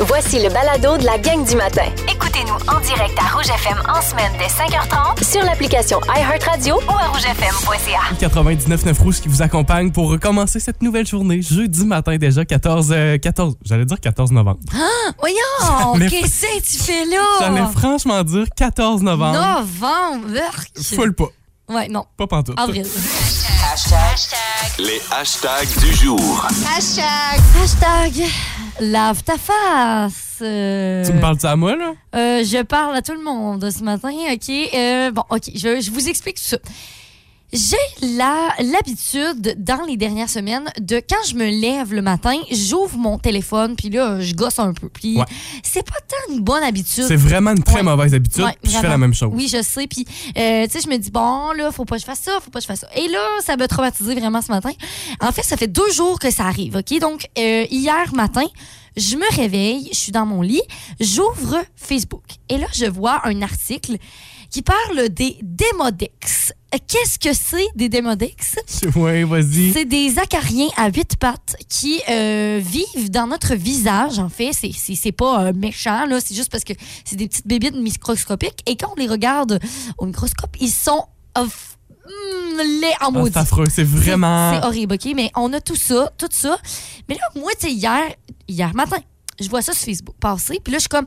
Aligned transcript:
Voici 0.00 0.38
le 0.42 0.50
balado 0.50 0.98
de 0.98 1.04
la 1.04 1.16
gang 1.18 1.42
du 1.48 1.56
matin. 1.56 1.84
Écoutez-nous 2.12 2.54
en 2.70 2.80
direct 2.80 3.18
à 3.18 3.34
Rouge 3.34 3.46
FM 3.48 3.78
en 3.88 4.02
semaine 4.02 4.30
dès 4.38 4.46
5h30 4.46 5.24
Sur 5.24 5.42
l'application 5.42 5.98
iHeartRadio 6.14 6.76
ou 6.76 6.90
à 6.90 7.06
rougefm.ca. 7.08 8.14
99 8.18 8.98
Rouge 8.98 9.20
qui 9.20 9.28
vous 9.28 9.40
accompagne 9.40 9.90
pour 9.92 10.10
recommencer 10.10 10.60
cette 10.60 10.82
nouvelle 10.82 11.06
journée. 11.06 11.40
Jeudi 11.40 11.86
matin 11.86 12.16
déjà, 12.18 12.44
14... 12.44 12.88
euh, 12.92 13.16
14 13.18 13.54
J'allais 13.64 13.86
dire 13.86 13.98
14 13.98 14.32
novembre. 14.32 14.58
Voyons, 15.18 15.94
J'allais- 15.94 16.10
qu'est-ce 16.10 16.42
que 16.42 16.62
tu 16.62 16.78
fais 16.82 17.04
là? 17.06 17.22
J'allais 17.40 17.66
franchement 17.72 18.22
dire 18.22 18.44
14 18.54 19.02
novembre. 19.02 19.38
Novembre. 19.38 20.40
Full 20.94 21.14
pas. 21.14 21.28
Ouais, 21.70 21.88
non. 21.88 22.04
Pas 22.18 22.26
pantoute. 22.26 22.58
Avril. 22.60 22.86
Les 24.78 25.00
hashtags 25.10 25.68
du 25.80 25.94
jour. 25.94 26.46
Hashtag 26.76 28.24
lave 28.80 29.22
ta 29.24 29.36
face. 29.38 30.38
Euh, 30.42 31.04
Tu 31.04 31.12
me 31.12 31.20
parles 31.20 31.36
de 31.38 31.46
à 31.46 31.56
moi, 31.56 31.76
là? 31.76 31.92
euh, 32.14 32.44
je 32.44 32.62
parle 32.62 32.94
à 32.96 33.02
tout 33.02 33.14
le 33.14 33.22
monde 33.22 33.68
ce 33.70 33.82
matin, 33.82 34.10
OK? 34.32 34.50
Euh, 34.74 35.10
bon, 35.10 35.22
OK, 35.30 35.42
je, 35.54 35.80
je 35.80 35.90
vous 35.90 36.08
explique 36.08 36.36
tout 36.36 36.42
ça. 36.44 36.58
J'ai 37.52 37.76
l'habitude, 38.58 39.54
dans 39.58 39.84
les 39.86 39.96
dernières 39.96 40.28
semaines, 40.28 40.64
de 40.80 40.96
quand 41.08 41.24
je 41.28 41.34
me 41.36 41.46
lève 41.46 41.92
le 41.94 42.02
matin, 42.02 42.34
j'ouvre 42.50 42.96
mon 42.98 43.18
téléphone, 43.18 43.76
puis 43.76 43.88
là, 43.88 44.20
je 44.20 44.34
gosse 44.34 44.58
un 44.58 44.72
peu. 44.72 44.88
Puis 44.88 45.16
Ouais. 45.18 45.24
c'est 45.62 45.84
pas 45.84 46.00
tant 46.06 46.32
une 46.34 46.40
bonne 46.40 46.62
habitude. 46.62 47.04
C'est 47.06 47.16
vraiment 47.16 47.52
une 47.52 47.62
très 47.62 47.76
Ouais. 47.76 47.82
mauvaise 47.82 48.14
habitude. 48.14 48.44
Ouais, 48.44 48.56
puis 48.62 48.72
je 48.72 48.78
fais 48.78 48.88
la 48.88 48.98
même 48.98 49.14
chose. 49.14 49.30
Oui, 49.32 49.48
je 49.48 49.62
sais. 49.62 49.86
Puis, 49.86 50.04
euh, 50.36 50.66
tu 50.66 50.72
sais, 50.72 50.80
je 50.80 50.88
me 50.88 50.96
dis, 50.96 51.10
bon, 51.10 51.52
là, 51.52 51.70
faut 51.72 51.84
pas 51.84 51.96
que 51.96 52.00
je 52.00 52.06
fasse 52.06 52.20
ça, 52.20 52.32
faut 52.42 52.50
pas 52.50 52.58
que 52.58 52.64
je 52.64 52.68
fasse 52.68 52.80
ça. 52.80 52.88
Et 52.96 53.08
là, 53.08 53.20
ça 53.44 53.56
m'a 53.56 53.68
traumatisé 53.68 54.14
vraiment 54.14 54.42
ce 54.42 54.50
matin. 54.50 54.70
En 55.20 55.32
fait, 55.32 55.42
ça 55.42 55.56
fait 55.56 55.68
deux 55.68 55.90
jours 55.92 56.18
que 56.18 56.30
ça 56.30 56.44
arrive, 56.46 56.76
OK? 56.76 56.98
Donc, 57.00 57.26
euh, 57.38 57.64
hier 57.70 58.12
matin, 58.14 58.44
je 58.96 59.16
me 59.16 59.36
réveille, 59.36 59.88
je 59.92 59.96
suis 59.98 60.12
dans 60.12 60.26
mon 60.26 60.42
lit, 60.42 60.62
j'ouvre 61.00 61.58
Facebook. 61.76 62.24
Et 62.48 62.58
là, 62.58 62.66
je 62.74 62.86
vois 62.86 63.20
un 63.26 63.42
article 63.42 63.96
qui 64.50 64.62
parle 64.62 65.08
des 65.10 65.36
démodex. 65.42 66.52
Qu'est-ce 66.88 67.18
que 67.18 67.32
c'est 67.32 67.66
des 67.74 67.88
démodex? 67.88 68.56
Oui, 68.96 69.22
vas-y. 69.24 69.72
C'est 69.72 69.84
des 69.84 70.18
acariens 70.18 70.68
à 70.76 70.88
huit 70.90 71.16
pattes 71.16 71.56
qui 71.68 72.00
euh, 72.08 72.60
vivent 72.62 73.10
dans 73.10 73.26
notre 73.26 73.54
visage, 73.54 74.18
en 74.18 74.28
fait. 74.28 74.50
C'est- 74.52 75.12
pas 75.12 75.46
euh, 75.46 75.52
méchant, 75.54 76.04
là. 76.06 76.18
C'est 76.20 76.34
juste 76.34 76.50
parce 76.50 76.64
que 76.64 76.72
c'est 77.04 77.16
des 77.16 77.28
petites 77.28 77.46
bébites 77.46 77.74
microscopiques. 77.76 78.60
Et 78.66 78.76
quand 78.76 78.92
on 78.96 79.00
les 79.00 79.06
regarde 79.08 79.58
au 79.98 80.06
microscope, 80.06 80.56
ils 80.60 80.70
sont 80.70 81.04
euh, 81.38 81.44
mm, 81.44 82.80
laids 82.80 82.94
en 83.00 83.06
Ah, 83.06 83.10
maudit. 83.10 83.32
c'est 83.32 83.38
affreux. 83.38 83.64
C'est 83.66 83.74
C'est- 83.76 83.84
vraiment. 83.84 84.52
C'est 84.60 84.66
horrible, 84.66 84.94
OK? 84.94 85.08
Mais 85.14 85.30
on 85.36 85.52
a 85.52 85.60
tout 85.60 85.76
ça, 85.76 86.12
tout 86.18 86.28
ça. 86.30 86.58
Mais 87.08 87.14
là, 87.14 87.40
moi, 87.40 87.50
tu 87.58 87.66
sais, 87.68 87.72
hier, 87.72 88.00
hier 88.48 88.74
matin, 88.74 88.98
je 89.40 89.48
vois 89.48 89.62
ça 89.62 89.72
sur 89.72 89.84
Facebook 89.84 90.16
passer. 90.20 90.60
Puis 90.62 90.72
là, 90.72 90.78
je 90.78 90.82
suis 90.82 90.88
comme, 90.88 91.06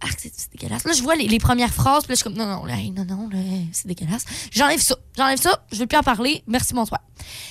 ah, 0.00 0.06
c'est 0.16 0.32
dégueulasse. 0.52 0.84
Là, 0.84 0.92
je 0.92 1.02
vois 1.02 1.16
les, 1.16 1.28
les 1.28 1.38
premières 1.38 1.72
phrases. 1.72 2.04
Puis 2.04 2.12
là, 2.12 2.14
je 2.14 2.16
suis 2.16 2.24
comme, 2.24 2.34
non, 2.34 2.46
non, 2.46 2.64
là, 2.64 2.76
non, 2.94 3.04
non, 3.04 3.28
là, 3.30 3.38
c'est 3.72 3.86
dégueulasse. 3.86 4.24
J'enlève 4.50 4.80
ça. 4.80 4.96
J'enlève 5.16 5.40
ça. 5.40 5.64
Je 5.72 5.78
veux 5.78 5.86
plus 5.86 5.98
en 5.98 6.02
parler. 6.02 6.42
Merci, 6.46 6.74
bonsoir. 6.74 7.00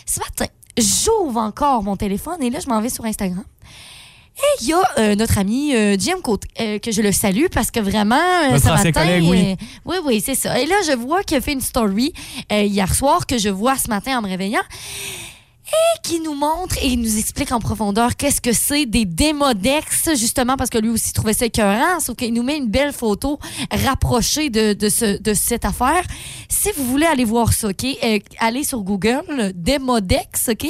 Ce 0.06 0.20
matin, 0.20 0.46
j'ouvre 0.78 1.40
encore 1.40 1.84
mon 1.84 1.96
téléphone 1.98 2.42
et 2.42 2.50
là, 2.50 2.60
je 2.60 2.68
m'en 2.68 2.82
vais 2.82 2.90
sur 2.90 3.06
Instagram. 3.06 3.44
Et 4.38 4.64
il 4.64 4.68
y 4.70 4.74
a 4.74 4.82
euh, 5.00 5.16
notre 5.16 5.38
ami 5.38 5.76
euh, 5.76 5.98
Jim 6.00 6.22
Côté, 6.24 6.48
euh, 6.62 6.80
que 6.80 6.92
je 6.92 7.02
le 7.02 7.12
salue 7.12 7.48
parce 7.52 7.72
que 7.72 7.82
vraiment, 7.82 8.16
euh, 8.16 8.58
ce 8.58 8.68
matin. 8.70 8.92
collègue, 8.94 9.26
oui. 9.28 9.58
oui, 9.84 9.98
oui, 10.06 10.24
c'est 10.26 10.36
ça. 10.36 10.58
Et 10.60 10.66
là, 10.66 10.76
je 10.88 10.94
vois 10.94 11.24
qu'il 11.24 11.36
a 11.36 11.42
fait 11.42 11.52
une 11.52 11.62
story 11.62 12.14
hier 12.50 12.96
soir 12.96 13.26
que 13.26 13.38
je 13.38 13.50
vois 13.50 13.78
ce 13.78 13.90
matin 13.90 14.18
en 14.18 14.22
me 14.22 14.30
réveillant 14.30 14.62
et 15.72 16.00
qui 16.04 16.20
nous 16.20 16.34
montre 16.34 16.76
et 16.82 16.96
nous 16.96 17.18
explique 17.18 17.52
en 17.52 17.60
profondeur 17.60 18.16
qu'est-ce 18.16 18.42
que 18.42 18.54
c'est 18.54 18.86
des 18.86 19.06
démodex, 19.06 20.10
justement 20.16 20.58
parce 20.58 20.70
que 20.70 20.78
lui 20.78 20.90
aussi 20.90 21.14
trouvait 21.14 21.34
ça 21.34 21.46
écœurant, 21.46 22.00
sauf 22.00 22.16
qu'il 22.16 22.34
nous 22.34 22.44
met 22.44 22.58
une 22.58 22.68
belle 22.68 22.94
photo 22.94 23.40
rapprochée 23.72 24.50
de, 24.50 24.74
de, 24.74 24.90
ce, 24.90 25.20
de 25.22 25.34
cette 25.34 25.66
affaire. 25.66 26.04
Si 26.50 26.70
vous 26.76 26.86
voulez 26.86 27.06
aller 27.06 27.26
voir 27.26 27.54
ça, 27.54 27.70
OK, 27.70 27.86
euh, 28.04 28.20
allez 28.40 28.64
sur 28.64 28.82
Google, 28.82 29.52
démodex, 29.56 30.50
OK? 30.50 30.68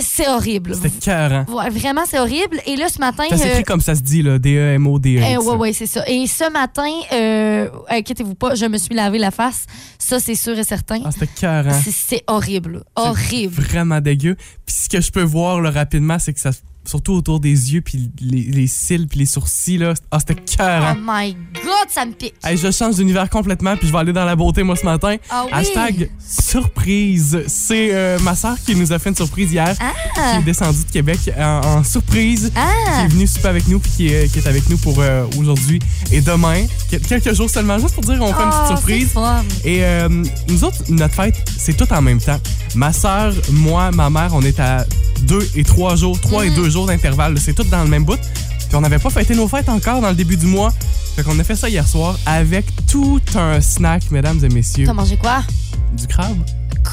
C'est 0.00 0.28
horrible. 0.28 0.74
C'était 0.74 0.90
cœurant. 0.90 1.44
Ouais, 1.48 1.70
vraiment, 1.70 2.02
c'est 2.06 2.18
horrible. 2.18 2.60
Et 2.66 2.76
là, 2.76 2.88
ce 2.88 2.98
matin... 2.98 3.24
Ça 3.30 3.36
s'écrit 3.36 3.60
euh, 3.60 3.62
comme 3.62 3.80
ça 3.80 3.94
se 3.94 4.00
dit, 4.02 4.22
là. 4.22 4.38
D-E-M-O-D-E-X. 4.38 5.36
euh, 5.38 5.42
ouais, 5.42 5.56
ouais, 5.56 5.72
c'est 5.72 5.86
ça. 5.86 6.04
Et 6.08 6.26
ce 6.26 6.50
matin, 6.50 6.88
euh, 7.12 7.68
inquiétez-vous 7.88 8.34
pas, 8.34 8.54
je 8.54 8.66
me 8.66 8.78
suis 8.78 8.94
lavé 8.94 9.18
la 9.18 9.30
face. 9.30 9.66
Ça, 9.98 10.20
c'est 10.20 10.34
sûr 10.34 10.58
et 10.58 10.64
certain. 10.64 11.00
Ah, 11.04 11.10
c'était 11.10 11.26
cœurant. 11.26 11.72
C'est- 11.82 11.90
c'est 11.90 12.24
horrible. 12.26 12.84
Horrible. 12.96 13.60
Vraiment 13.62 14.00
dégueu. 14.00 14.36
Puis 14.66 14.76
ce 14.84 14.88
que 14.88 15.00
je 15.00 15.10
peux 15.10 15.22
voir 15.22 15.60
là, 15.60 15.70
rapidement, 15.70 16.18
c'est 16.18 16.32
que 16.32 16.40
ça. 16.40 16.50
Surtout 16.88 17.12
autour 17.12 17.38
des 17.38 17.50
yeux, 17.74 17.82
puis 17.82 18.10
les, 18.20 18.44
les 18.44 18.66
cils, 18.66 19.06
puis 19.08 19.18
les 19.18 19.26
sourcils, 19.26 19.76
là. 19.76 19.92
Ah, 20.10 20.18
c'était 20.20 20.36
Oh 20.38 20.56
cœurant. 20.56 20.96
my 21.04 21.34
God, 21.54 21.88
ça 21.90 22.06
me 22.06 22.12
pique. 22.12 22.32
Hey, 22.42 22.56
je 22.56 22.70
change 22.70 22.96
d'univers 22.96 23.28
complètement, 23.28 23.76
puis 23.76 23.86
je 23.88 23.92
vais 23.92 23.98
aller 23.98 24.12
dans 24.14 24.24
la 24.24 24.34
beauté, 24.34 24.62
moi, 24.62 24.74
ce 24.74 24.86
matin. 24.86 25.16
Ah 25.28 25.42
oui. 25.44 25.50
Hashtag 25.52 26.10
surprise. 26.26 27.42
C'est 27.46 27.90
euh, 27.92 28.18
ma 28.20 28.34
soeur 28.34 28.56
qui 28.64 28.74
nous 28.74 28.92
a 28.92 28.98
fait 28.98 29.10
une 29.10 29.16
surprise 29.16 29.52
hier, 29.52 29.76
Ah. 29.80 29.92
qui 30.34 30.40
est 30.40 30.44
descendue 30.44 30.78
de 30.84 30.90
Québec 30.90 31.18
en, 31.38 31.60
en 31.64 31.84
surprise, 31.84 32.46
qui 32.46 32.52
Ah, 32.56 33.04
est 33.04 33.08
venue 33.08 33.26
souper 33.26 33.48
avec 33.48 33.68
nous, 33.68 33.78
puis 33.80 33.90
qui 33.96 34.06
est, 34.08 34.32
qui 34.32 34.38
est 34.38 34.46
avec 34.46 34.68
nous 34.70 34.78
pour 34.78 34.96
euh, 34.98 35.26
aujourd'hui 35.38 35.78
et 36.10 36.20
demain. 36.20 36.64
Quel- 36.90 37.00
Quelques 37.02 37.34
jours 37.34 37.50
seulement, 37.50 37.78
juste 37.78 37.94
pour 37.94 38.04
dire 38.04 38.18
qu'on 38.18 38.32
fait 38.32 38.42
une 38.42 38.48
Oh, 38.50 38.62
petite 38.62 38.76
surprise. 38.78 39.06
c'est 39.08 39.12
fun. 39.14 39.42
Et 39.64 39.84
euh, 39.84 40.08
nous 40.48 40.64
autres, 40.64 40.78
notre 40.88 41.14
fête, 41.14 41.36
c'est 41.58 41.76
tout 41.76 41.90
en 41.92 42.00
même 42.02 42.20
temps. 42.20 42.38
Ma 42.74 42.92
soeur, 42.92 43.32
moi, 43.52 43.90
ma 43.92 44.08
mère, 44.10 44.30
on 44.32 44.42
est 44.42 44.58
à 44.60 44.84
deux 45.28 45.46
et 45.54 45.62
trois 45.62 45.94
jours, 45.94 46.18
trois 46.20 46.44
et 46.46 46.50
deux 46.50 46.70
jours 46.70 46.86
d'intervalle. 46.86 47.38
C'est 47.38 47.52
tout 47.52 47.64
dans 47.64 47.82
le 47.84 47.88
même 47.88 48.04
bout. 48.04 48.18
Puis 48.18 48.74
on 48.76 48.80
n'avait 48.80 48.98
pas 48.98 49.10
fêté 49.10 49.34
nos 49.34 49.46
fêtes 49.46 49.68
encore 49.68 50.00
dans 50.00 50.08
le 50.08 50.14
début 50.14 50.36
du 50.36 50.46
mois. 50.46 50.72
Fait 51.14 51.22
qu'on 51.22 51.38
a 51.38 51.44
fait 51.44 51.54
ça 51.56 51.68
hier 51.68 51.86
soir 51.86 52.18
avec 52.26 52.64
tout 52.86 53.20
un 53.34 53.60
snack, 53.60 54.10
mesdames 54.10 54.42
et 54.42 54.48
messieurs. 54.48 54.86
T'as 54.86 54.92
mangé 54.94 55.16
quoi? 55.16 55.42
Du 55.96 56.06
crabe? 56.06 56.38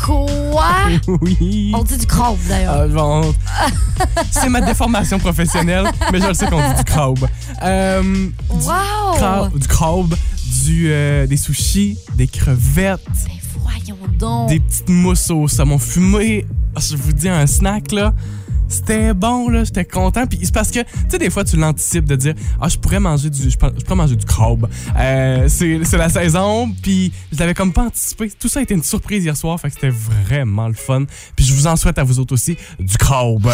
Quoi? 0.05 0.65
Oui. 1.21 1.71
On 1.73 1.83
dit 1.83 1.97
du 1.97 2.05
crabe, 2.05 2.35
d'ailleurs. 2.49 2.75
Ah, 2.81 2.87
bon, 2.87 3.33
c'est 4.31 4.49
ma 4.49 4.59
déformation 4.61 5.17
professionnelle, 5.19 5.85
mais 6.11 6.19
je 6.19 6.27
le 6.27 6.33
sais 6.33 6.47
qu'on 6.47 6.59
dit 6.69 6.75
du 6.77 6.83
crabe. 6.83 7.27
Euh, 7.63 8.01
du, 8.03 8.33
wow! 8.65 9.15
crabe 9.15 9.57
du 9.57 9.67
crabe, 9.67 10.15
du, 10.65 10.87
euh, 10.89 11.25
des 11.27 11.37
sushis, 11.37 11.97
des 12.15 12.27
crevettes, 12.27 12.99
Ben 13.25 13.33
voyons 13.61 13.97
donc. 14.19 14.49
des 14.49 14.59
petites 14.59 14.89
mousses 14.89 15.29
au 15.31 15.47
saumon 15.47 15.77
fumé. 15.77 16.45
Je 16.77 16.95
vous 16.97 17.13
dis 17.13 17.29
un 17.29 17.47
snack 17.47 17.91
là. 17.91 18.13
C'était 18.67 19.13
bon 19.13 19.47
là, 19.49 19.63
j'étais 19.63 19.85
content. 19.85 20.25
Puis 20.25 20.39
c'est 20.41 20.53
parce 20.53 20.71
que 20.71 20.79
tu 20.79 20.87
sais 21.09 21.17
des 21.19 21.29
fois 21.29 21.43
tu 21.43 21.55
l'anticipes 21.55 22.05
de 22.05 22.15
dire 22.15 22.33
ah 22.59 22.67
je 22.67 22.77
pourrais 22.79 22.99
manger 22.99 23.29
du 23.29 23.49
je, 23.49 23.57
pourrais- 23.57 23.95
manger 23.95 24.15
du 24.15 24.25
crabe. 24.25 24.67
Euh, 24.97 25.47
c'est 25.47 25.79
la 25.93 26.09
saison. 26.09 26.71
Puis 26.81 27.11
je 27.31 27.37
l'avais 27.39 27.53
comme 27.53 27.71
pas 27.73 27.83
anticipé. 27.83 28.31
Tout 28.39 28.49
ça 28.49 28.59
a 28.59 28.63
été 28.63 28.73
une 28.73 28.83
surprise 28.83 29.23
hier 29.23 29.37
soir. 29.37 29.59
Fait 29.59 29.67
que 29.69 29.75
c'était 29.75 29.89
vraiment 30.27 30.67
le 30.67 30.73
fun. 30.73 31.03
Puis 31.35 31.45
je 31.45 31.53
vous 31.53 31.67
en 31.67 31.75
souhaite 31.75 31.99
à 31.99 32.03
vous 32.03 32.19
autres 32.19 32.33
aussi 32.33 32.57
du 32.79 32.97
crabe. 32.97 33.47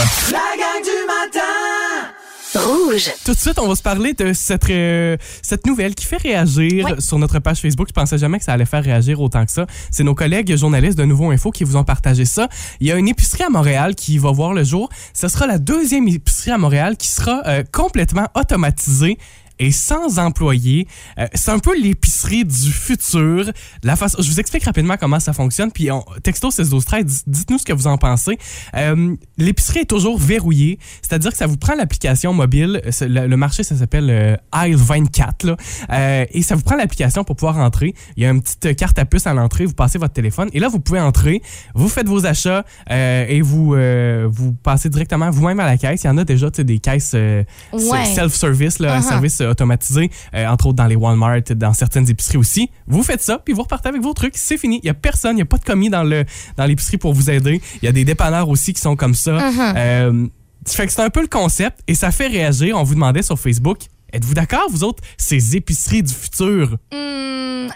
Rouge. 2.56 3.12
Tout 3.24 3.34
de 3.34 3.38
suite, 3.38 3.60
on 3.60 3.68
va 3.68 3.76
se 3.76 3.82
parler 3.82 4.14
de 4.14 4.34
cette, 4.34 4.70
euh, 4.70 5.16
cette 5.42 5.66
nouvelle 5.66 5.96
qui 5.96 6.06
fait 6.06 6.18
réagir 6.18 6.96
sur 7.00 7.18
notre 7.18 7.40
page 7.40 7.60
Facebook. 7.60 7.88
Je 7.88 7.94
pensais 7.94 8.18
jamais 8.18 8.40
que 8.40 8.44
ça 8.44 8.54
allait 8.54 8.66
faire 8.66 8.84
réagir 8.84 9.22
autant 9.22 9.46
que 9.46 9.52
ça. 9.52 9.66
C'est 9.90 10.04
nos 10.04 10.16
collègues 10.16 10.56
journalistes 10.58 10.98
de 10.98 11.06
Nouveau 11.06 11.32
Info 11.32 11.52
qui 11.52 11.64
vous 11.64 11.78
ont 11.78 11.84
partagé 11.84 12.26
ça. 12.26 12.50
Il 12.82 12.88
y 12.88 12.92
a 12.92 12.98
une 12.98 13.08
épicerie 13.08 13.44
à 13.44 13.50
Montréal 13.50 13.96
qui 13.96 14.18
va 14.18 14.32
voir 14.32 14.54
le 14.54 14.64
jour. 14.64 14.90
Ce 15.14 15.30
sera 15.30 15.48
la 15.48 15.60
deuxième 15.60 16.08
épicerie 16.08 16.52
à 16.52 16.58
Montréal 16.58 16.98
qui 16.98 17.08
sera 17.08 17.42
euh, 17.48 17.64
complètement 17.72 18.28
automatisée 18.36 19.18
et 19.62 19.72
sans 19.72 20.20
employés. 20.20 20.88
Euh, 21.20 21.28
c'est 21.34 21.52
un 21.52 21.60
peu 21.60 21.80
l'épicerie 21.80 22.44
du 22.44 22.72
futur. 22.72 23.52
La 23.84 23.96
façon, 23.96 24.18
je 24.22 24.30
vous 24.30 24.40
explique 24.40 24.64
rapidement 24.66 24.96
comment 25.00 25.20
ça 25.20 25.34
fonctionne. 25.34 25.72
Puis 25.72 25.92
on, 25.92 26.04
texto 26.24 26.50
612 26.52 26.84
13, 26.86 27.24
dites-nous 27.28 27.60
ce 27.60 27.66
que 27.66 27.74
vous 27.74 27.88
en 27.88 27.98
pensez. 27.98 28.38
Euh, 28.76 29.16
l'épicerie 29.38 29.80
est 29.82 29.86
toujours 29.90 30.18
verrouillée, 30.20 30.80
c'est-à-dire 31.02 31.32
que 31.32 31.38
ça 31.38 31.46
vous 31.48 31.58
prend 31.58 31.76
l'application 31.76 32.34
mobile. 32.34 32.82
C'est- 32.90 33.08
Le, 33.08 33.28
le 33.28 33.38
marché, 33.38 33.64
ça 33.64 33.76
s'appelle 33.76 34.10
euh, 34.10 34.36
Aisle 34.66 34.76
24. 34.76 35.44
Là, 35.46 35.56
Euh, 35.92 36.26
et 36.32 36.42
ça 36.42 36.56
vous 36.56 36.62
prend 36.64 36.76
l'application 36.76 37.24
pour 37.24 37.36
pouvoir 37.36 37.58
entrer. 37.58 37.94
Il 38.18 38.24
y 38.24 38.26
a 38.26 38.30
une 38.32 38.42
petite 38.42 38.76
carte 38.76 38.98
à 38.98 39.06
puce 39.06 39.28
à 39.28 39.34
l'entrée. 39.34 39.66
Vous 39.66 39.74
passez 39.74 39.98
votre 40.00 40.14
téléphone 40.14 40.50
et 40.54 40.60
là, 40.60 40.68
vous 40.70 40.80
pouvez 40.80 41.00
entrer. 41.00 41.42
Vous 41.76 41.88
faites 41.90 42.08
vos 42.08 42.26
achats 42.26 42.66
euh, 42.90 43.26
et 43.28 43.42
vous, 43.42 43.76
euh, 43.76 44.28
vous 44.32 44.54
passez 44.54 44.90
directement 44.90 45.30
vous-même 45.30 45.60
à 45.60 45.66
la 45.66 45.78
caisse. 45.78 46.04
Il 46.04 46.08
y 46.08 46.10
en 46.10 46.18
a 46.18 46.24
déjà 46.24 46.50
des 46.50 46.80
caisses 46.80 47.12
euh, 47.14 47.44
Ouais. 47.74 48.06
self-service, 48.06 48.80
là, 48.80 48.96
un 48.96 49.00
Uh-huh. 49.02 49.08
service 49.08 49.42
euh, 49.42 49.51
automatisé, 49.52 50.10
euh, 50.34 50.48
entre 50.48 50.68
autres 50.68 50.78
dans 50.78 50.88
les 50.88 50.96
Walmart, 50.96 51.42
dans 51.56 51.74
certaines 51.74 52.10
épiceries 52.10 52.38
aussi. 52.38 52.70
Vous 52.88 53.04
faites 53.04 53.22
ça, 53.22 53.40
puis 53.40 53.54
vous 53.54 53.62
repartez 53.64 53.90
avec 53.90 54.02
vos 54.02 54.14
trucs. 54.14 54.38
C'est 54.38 54.58
fini. 54.58 54.80
Il 54.84 54.86
n'y 54.86 54.90
a 54.90 54.94
personne, 54.94 55.34
il 55.34 55.36
n'y 55.36 55.42
a 55.42 55.46
pas 55.46 55.58
de 55.58 55.64
commis 55.64 55.90
dans 55.90 56.04
le 56.04 56.26
dans 56.58 56.66
l'épicerie 56.66 56.98
pour 56.98 57.14
vous 57.14 57.30
aider. 57.30 57.62
Il 57.82 57.86
y 57.86 57.88
a 57.88 57.92
des 57.92 58.06
dépanneurs 58.06 58.50
aussi 58.50 58.74
qui 58.74 58.82
sont 58.82 58.96
comme 58.96 59.14
ça. 59.14 59.38
Uh-huh. 59.38 59.74
Euh, 59.78 60.28
fait 60.68 60.86
que 60.88 60.94
c'est 60.94 61.02
un 61.02 61.10
peu 61.10 61.22
le 61.22 61.28
concept 61.28 61.80
et 61.88 61.96
ça 61.96 62.12
fait 62.12 62.28
réagir. 62.28 62.78
On 62.78 62.84
vous 62.84 62.96
demandait 62.96 63.24
sur 63.24 63.40
Facebook. 63.40 63.80
Êtes-vous 64.14 64.34
d'accord, 64.34 64.68
vous 64.70 64.84
autres, 64.84 65.02
ces 65.18 65.56
épiceries 65.56 66.04
du 66.04 66.14
futur? 66.14 66.78
Hmm, 66.92 67.68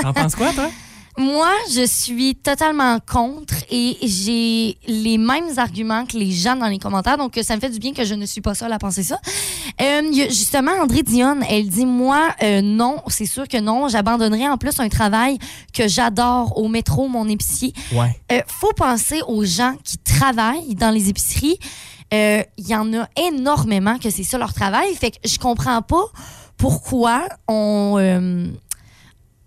T'en 0.00 0.12
penses 0.12 0.34
quoi, 0.34 0.52
toi? 0.52 0.70
Moi, 1.20 1.52
je 1.70 1.84
suis 1.84 2.34
totalement 2.34 2.98
contre 3.00 3.52
et 3.70 3.98
j'ai 4.00 4.78
les 4.86 5.18
mêmes 5.18 5.58
arguments 5.58 6.06
que 6.06 6.16
les 6.16 6.30
gens 6.30 6.56
dans 6.56 6.66
les 6.66 6.78
commentaires. 6.78 7.18
Donc, 7.18 7.38
ça 7.42 7.54
me 7.56 7.60
fait 7.60 7.68
du 7.68 7.78
bien 7.78 7.92
que 7.92 8.06
je 8.06 8.14
ne 8.14 8.24
suis 8.24 8.40
pas 8.40 8.54
seule 8.54 8.72
à 8.72 8.78
penser 8.78 9.02
ça. 9.02 9.20
Euh, 9.82 10.10
justement, 10.30 10.72
André 10.80 11.02
Dionne, 11.02 11.44
elle 11.46 11.68
dit 11.68 11.84
Moi, 11.84 12.30
euh, 12.42 12.62
non, 12.62 13.02
c'est 13.08 13.26
sûr 13.26 13.46
que 13.46 13.58
non. 13.60 13.88
J'abandonnerai 13.88 14.48
en 14.48 14.56
plus 14.56 14.80
un 14.80 14.88
travail 14.88 15.38
que 15.74 15.88
j'adore 15.88 16.56
au 16.56 16.68
métro, 16.68 17.06
mon 17.06 17.28
épicier. 17.28 17.74
Ouais. 17.92 18.18
Euh, 18.32 18.40
faut 18.46 18.72
penser 18.72 19.20
aux 19.28 19.44
gens 19.44 19.76
qui 19.84 19.98
travaillent 19.98 20.74
dans 20.74 20.90
les 20.90 21.10
épiceries. 21.10 21.58
Euh, 22.14 22.42
Il 22.56 22.66
y 22.66 22.74
en 22.74 22.94
a 22.94 23.06
énormément 23.28 23.98
que 23.98 24.08
c'est 24.08 24.24
ça 24.24 24.38
leur 24.38 24.54
travail. 24.54 24.94
Fait 24.94 25.10
que 25.10 25.18
je 25.28 25.36
comprends 25.38 25.82
pas 25.82 26.04
pourquoi 26.56 27.28
on, 27.46 27.96
euh, 27.98 28.46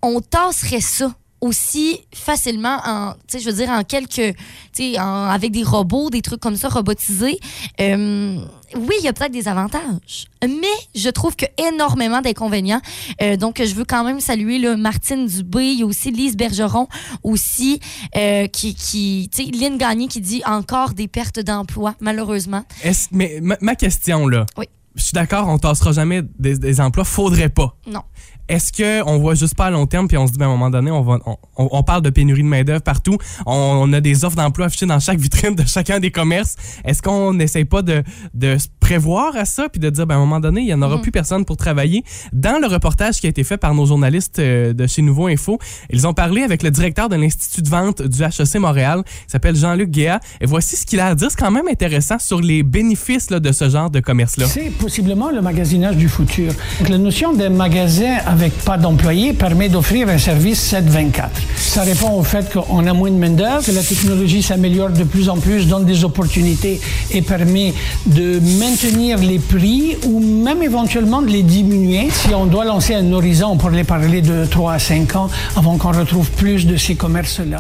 on 0.04 0.22
tasserait 0.22 0.80
ça 0.82 1.16
aussi 1.44 2.00
facilement 2.14 2.78
en, 2.86 3.14
tu 3.14 3.20
sais, 3.28 3.40
je 3.40 3.50
veux 3.50 3.56
dire, 3.56 3.70
en 3.70 3.84
quelques, 3.84 4.36
tu 4.74 4.94
sais, 4.94 4.98
avec 4.98 5.52
des 5.52 5.64
robots, 5.64 6.10
des 6.10 6.22
trucs 6.22 6.40
comme 6.40 6.56
ça 6.56 6.70
robotisés. 6.70 7.38
Euh, 7.82 8.38
oui, 8.76 8.96
il 9.00 9.06
y 9.06 9.08
a 9.08 9.14
peut-être 9.14 9.32
des 9.32 9.48
avantages, 9.48 10.26
mais 10.42 10.68
je 10.96 11.10
trouve 11.10 11.36
que 11.36 11.46
énormément 11.58 12.22
d'inconvénients. 12.22 12.82
Euh, 13.22 13.36
donc, 13.38 13.62
je 13.64 13.76
veux 13.76 13.86
quand 13.86 14.04
même 14.04 14.20
saluer 14.20 14.58
là, 14.58 14.76
Martine 14.78 15.28
Dubé, 15.28 15.66
il 15.74 15.80
y 15.80 15.84
a 15.84 15.86
aussi 15.86 16.10
Lise 16.12 16.36
Bergeron 16.38 16.88
aussi, 17.24 17.80
euh, 18.16 18.48
qui, 18.48 18.74
qui 18.74 19.30
tu 19.34 19.44
sais, 19.46 19.52
Lynn 19.52 19.78
Gagné 19.78 20.08
qui 20.08 20.22
dit 20.22 20.42
encore 20.46 20.94
des 20.94 21.08
pertes 21.08 21.40
d'emploi, 21.40 21.96
malheureusement. 22.00 22.64
Est-ce- 22.84 23.10
mais 23.12 23.40
ma, 23.42 23.58
ma 23.62 23.76
question, 23.76 24.28
là. 24.28 24.46
Oui. 24.58 24.66
Je 24.96 25.02
suis 25.06 25.14
d'accord, 25.14 25.48
on 25.48 25.58
tassera 25.58 25.92
jamais 25.92 26.22
des, 26.38 26.56
des 26.60 26.80
emplois. 26.80 27.04
Faudrait 27.04 27.50
pas. 27.50 27.76
Non. 27.88 28.04
Est-ce 28.50 28.72
qu'on 29.04 29.18
voit 29.20 29.36
juste 29.36 29.56
pas 29.56 29.66
à 29.66 29.72
long 29.72 29.86
terme 29.88 30.08
puis 30.08 30.18
on 30.18 30.28
se 30.28 30.34
dit 30.34 30.38
ben, 30.38 30.46
à 30.46 30.50
un 30.50 30.52
moment 30.52 30.70
donné 30.70 30.92
on 30.92 31.02
va 31.02 31.18
on, 31.26 31.38
on- 31.58 31.70
on 31.72 31.84
parle 31.84 32.02
de 32.02 32.10
pénurie 32.10 32.44
de 32.44 32.48
main 32.48 32.64
d'œuvre 32.64 32.82
partout. 32.82 33.18
On, 33.46 33.54
on 33.54 33.94
a 33.94 34.02
des 34.02 34.26
offres 34.26 34.36
d'emploi 34.36 34.66
affichées 34.68 34.86
dans 34.86 35.00
chaque 35.00 35.18
vitrine 35.20 35.56
de 35.56 35.66
chacun 35.66 36.00
des 36.00 36.12
commerces. 36.12 36.56
Est-ce 36.84 37.02
qu'on 37.02 37.34
n'essaye 37.34 37.66
pas 37.66 37.82
de, 37.82 38.04
de 38.34 38.58
se 38.58 38.68
prévoir 38.80 39.36
à 39.38 39.46
ça 39.46 39.70
puis 39.70 39.80
de 39.80 39.90
dire 39.90 40.06
ben, 40.06 40.16
à 40.16 40.18
un 40.18 40.22
moment 40.22 40.40
donné 40.40 40.62
il 40.62 40.68
y 40.68 40.74
en 40.74 40.82
aura 40.82 40.96
Mhm. 40.98 41.02
plus 41.02 41.12
personne 41.12 41.46
pour 41.46 41.58
travailler? 41.58 42.04
Dans 42.34 42.60
le 42.62 42.68
reportage 42.68 43.20
qui 43.22 43.28
a 43.28 43.30
été 43.30 43.44
fait 43.44 43.58
par 43.58 43.74
nos 43.74 43.86
journalistes 43.86 44.40
euh, 44.40 44.74
de 44.74 44.88
chez 44.88 45.02
Nouveau 45.02 45.28
Info 45.28 45.58
ils 45.90 46.06
ont 46.06 46.14
parlé 46.14 46.42
avec 46.44 46.64
le 46.64 46.72
directeur 46.72 47.10
de 47.10 47.16
l'institut 47.16 47.62
de 47.62 47.70
vente 47.70 48.02
du 48.02 48.22
HEC 48.24 48.56
Montréal. 48.60 49.04
Il 49.28 49.32
s'appelle 49.32 49.56
Jean-Luc 49.56 49.90
Guéa 49.90 50.20
et 50.42 50.46
voici 50.46 50.76
ce 50.76 50.86
qu'il 50.86 51.00
a 51.00 51.08
à 51.08 51.16
dire. 51.16 51.30
C'est 51.32 51.40
quand 51.40 51.52
même 51.52 51.68
intéressant 51.72 52.20
sur 52.20 52.42
les 52.42 52.64
bénéfices 52.64 53.30
là, 53.30 53.40
de 53.40 53.52
ce 53.52 53.70
genre 53.70 53.90
de 53.90 54.00
commerce 54.00 54.38
là 54.38 54.46
C'est 54.48 54.70
possiblement 54.72 55.32
le 55.32 55.42
magasinage 55.42 55.96
du 55.96 56.10
futur. 56.10 56.52
Donc, 56.80 56.90
la 56.90 56.98
notion 56.98 57.34
d'un 57.34 57.50
magasin 57.50 58.18
avec 58.34 58.58
pas 58.64 58.78
d'employés 58.78 59.32
permet 59.34 59.70
d'offrir 59.70 60.10
un 60.10 60.18
service 60.18 60.74
7-24. 60.74 61.30
Ça 61.56 61.84
répond 61.84 62.14
au 62.18 62.24
fait 62.24 62.52
qu'on 62.52 62.88
a 62.88 62.94
moins 62.94 63.12
de 63.12 63.16
main-d'œuvre, 63.16 63.64
que 63.64 63.72
la 63.72 63.84
technologie 63.84 64.42
s'améliore 64.42 64.90
de 64.90 65.04
plus 65.04 65.30
en 65.30 65.38
plus, 65.38 65.68
donne 65.68 65.86
des 65.86 66.04
opportunités 66.04 66.82
et 67.12 67.22
permet 67.22 67.76
de 68.08 68.40
maintenir 68.60 69.20
les 69.20 69.38
prix 69.38 69.98
ou 70.08 70.20
même 70.20 70.64
éventuellement 70.64 71.22
de 71.22 71.28
les 71.28 71.44
diminuer 71.44 72.10
si 72.10 72.34
on 72.34 72.48
doit 72.48 72.66
lancer 72.66 72.96
un 72.96 73.14
horizon 73.14 73.56
pour 73.56 73.70
les 73.70 73.84
parler 73.84 74.24
de 74.24 74.46
3 74.46 74.74
à 74.74 74.80
5 74.80 75.16
ans 75.16 75.30
avant 75.56 75.78
qu'on 75.78 75.92
retrouve 75.92 76.30
plus 76.32 76.66
de 76.66 76.76
ces 76.76 76.96
commerces-là. 76.96 77.58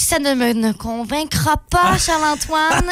Ça 0.00 0.18
ne 0.20 0.32
me 0.34 0.52
ne 0.54 0.72
convaincra 0.72 1.56
pas, 1.70 1.98
Charles-Antoine. 1.98 2.84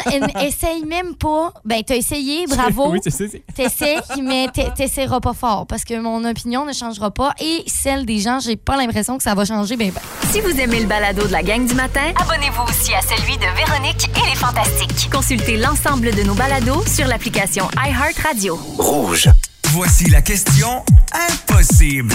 Essaye 0.45 0.83
même 0.85 1.15
pas. 1.15 1.53
Ben, 1.65 1.81
t'as 1.85 1.95
essayé, 1.95 2.45
bravo. 2.47 2.91
oui 2.91 2.99
c'est 3.03 3.09
ça 3.09 3.23
c'est- 3.31 3.43
T'essayes, 3.55 4.21
mais 4.21 4.47
t'e- 4.53 4.71
t'essaieras 4.75 5.19
pas 5.21 5.33
fort 5.33 5.65
parce 5.65 5.83
que 5.83 5.99
mon 5.99 6.23
opinion 6.25 6.65
ne 6.65 6.73
changera 6.73 7.09
pas 7.09 7.33
et 7.39 7.63
celle 7.65 8.05
des 8.05 8.19
gens, 8.19 8.39
j'ai 8.39 8.55
pas 8.57 8.75
l'impression 8.77 9.17
que 9.17 9.23
ça 9.23 9.33
va 9.35 9.45
changer. 9.45 9.77
Ben, 9.77 9.89
ben. 9.91 10.01
Si 10.31 10.41
vous 10.41 10.59
aimez 10.59 10.81
le 10.81 10.85
balado 10.85 11.25
de 11.25 11.31
la 11.31 11.41
gang 11.43 11.65
du 11.65 11.73
matin, 11.75 12.11
abonnez-vous 12.21 12.63
aussi 12.63 12.93
à 12.93 13.01
celui 13.01 13.37
de 13.37 13.45
Véronique 13.55 14.09
et 14.15 14.29
les 14.29 14.35
Fantastiques. 14.35 15.09
Consultez 15.11 15.57
l'ensemble 15.57 16.13
de 16.13 16.23
nos 16.23 16.35
balados 16.35 16.85
sur 16.85 17.07
l'application 17.07 17.67
iHeartRadio. 17.83 18.59
Rouge. 18.77 19.29
Voici 19.71 20.09
la 20.09 20.21
question 20.21 20.83
impossible. 21.13 22.13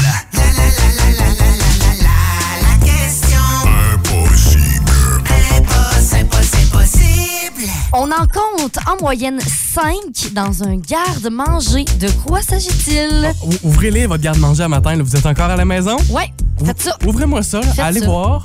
On 7.94 8.10
en 8.10 8.26
compte 8.26 8.78
en 8.86 8.96
moyenne 9.02 9.38
5 9.40 10.32
dans 10.32 10.62
un 10.62 10.76
garde-manger. 10.76 11.84
De 12.00 12.10
quoi 12.24 12.40
s'agit-il? 12.42 13.30
Ou- 13.44 13.68
Ouvrez-les 13.68 14.06
votre 14.06 14.22
garde-manger 14.22 14.62
à 14.64 14.68
matin. 14.68 14.96
là. 14.96 15.02
Vous 15.02 15.14
êtes 15.14 15.26
encore 15.26 15.50
à 15.50 15.56
la 15.56 15.64
maison? 15.64 15.96
Ouais, 16.10 16.32
faites 16.64 16.80
ça. 16.80 16.96
Ouvrez-moi 17.06 17.42
ça. 17.42 17.60
Faites 17.60 17.78
Allez 17.78 18.00
ça. 18.00 18.06
voir. 18.06 18.42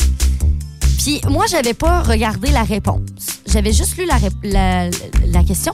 Puis 0.98 1.22
moi, 1.30 1.46
j'avais 1.50 1.74
pas 1.74 2.02
regardé 2.02 2.52
la 2.52 2.64
réponse. 2.64 3.00
J'avais 3.48 3.72
juste 3.72 3.98
lu 3.98 4.06
la, 4.06 4.90
la 5.26 5.44
question. 5.44 5.72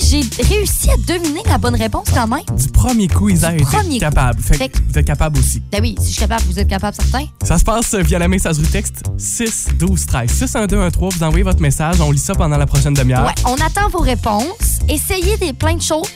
J'ai 0.00 0.22
réussi 0.42 0.90
à 0.90 0.96
deviner 0.96 1.42
la 1.46 1.58
bonne 1.58 1.76
réponse 1.76 2.08
quand 2.12 2.26
même. 2.26 2.40
Du 2.56 2.68
premier 2.68 3.06
coup, 3.08 3.30
premier 3.32 3.62
coup. 3.62 3.98
capables. 3.98 4.42
Fait, 4.42 4.54
Fait 4.54 4.68
que 4.68 4.78
vous 4.88 4.98
êtes 4.98 5.06
capable 5.06 5.38
aussi. 5.38 5.62
Ben 5.70 5.80
oui, 5.82 5.94
si 5.98 6.06
je 6.06 6.10
suis 6.12 6.20
capable, 6.20 6.42
vous 6.44 6.58
êtes 6.58 6.68
capable, 6.68 6.96
certains. 6.96 7.26
Ça 7.44 7.58
se 7.58 7.64
passe 7.64 7.94
via 7.94 8.18
la 8.18 8.28
messagerie 8.28 8.66
texte 8.66 9.04
6 9.18 9.68
12 9.78 10.06
13 10.06 10.30
6 10.30 10.56
1 10.56 10.66
2 10.66 10.80
1 10.80 10.90
3. 10.90 11.08
Vous 11.10 11.22
envoyez 11.22 11.44
votre 11.44 11.60
message. 11.60 12.00
On 12.00 12.10
lit 12.10 12.18
ça 12.18 12.34
pendant 12.34 12.56
la 12.56 12.66
prochaine 12.66 12.94
demi-heure. 12.94 13.26
Ouais, 13.26 13.34
on 13.46 13.54
attend 13.54 13.88
vos 13.90 14.00
réponses. 14.00 14.80
Essayez 14.88 15.36
des 15.36 15.52
plein 15.52 15.74
de 15.74 15.82
choses. 15.82 16.08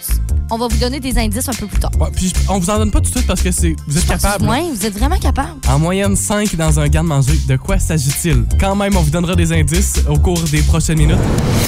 On 0.51 0.59
va 0.59 0.69
vous 0.69 0.77
donner 0.77 1.01
des 1.01 1.17
indices 1.19 1.49
un 1.49 1.53
peu 1.55 1.67
plus 1.67 1.81
tard. 1.81 1.91
Ouais, 1.99 2.09
puis 2.15 2.31
on 2.51 2.59
vous 2.59 2.69
en 2.69 2.77
donne 2.79 2.91
pas 2.91 3.01
tout 3.01 3.11
de 3.11 3.15
suite 3.17 3.27
parce 3.27 3.43
que 3.43 3.51
c'est 3.51 3.75
vous 3.89 3.97
êtes 3.97 4.07
capable. 4.07 4.47
ouais, 4.47 4.63
vous 4.71 4.85
êtes 4.85 4.93
vraiment 4.93 5.19
capable. 5.19 5.55
En 5.69 5.79
moyenne 5.79 6.15
5 6.17 6.55
dans 6.57 6.79
un 6.79 6.87
garde-manger. 6.89 7.39
De 7.49 7.57
quoi 7.57 7.79
s'agit-il? 7.79 8.45
Quand 8.61 8.77
même, 8.77 8.95
on 8.97 9.01
vous 9.01 9.11
donnera 9.11 9.35
des 9.35 9.53
indices 9.53 10.01
au 10.09 10.19
cours 10.19 10.39
des 10.53 10.61
prochaines 10.63 10.99
minutes. 10.99 11.17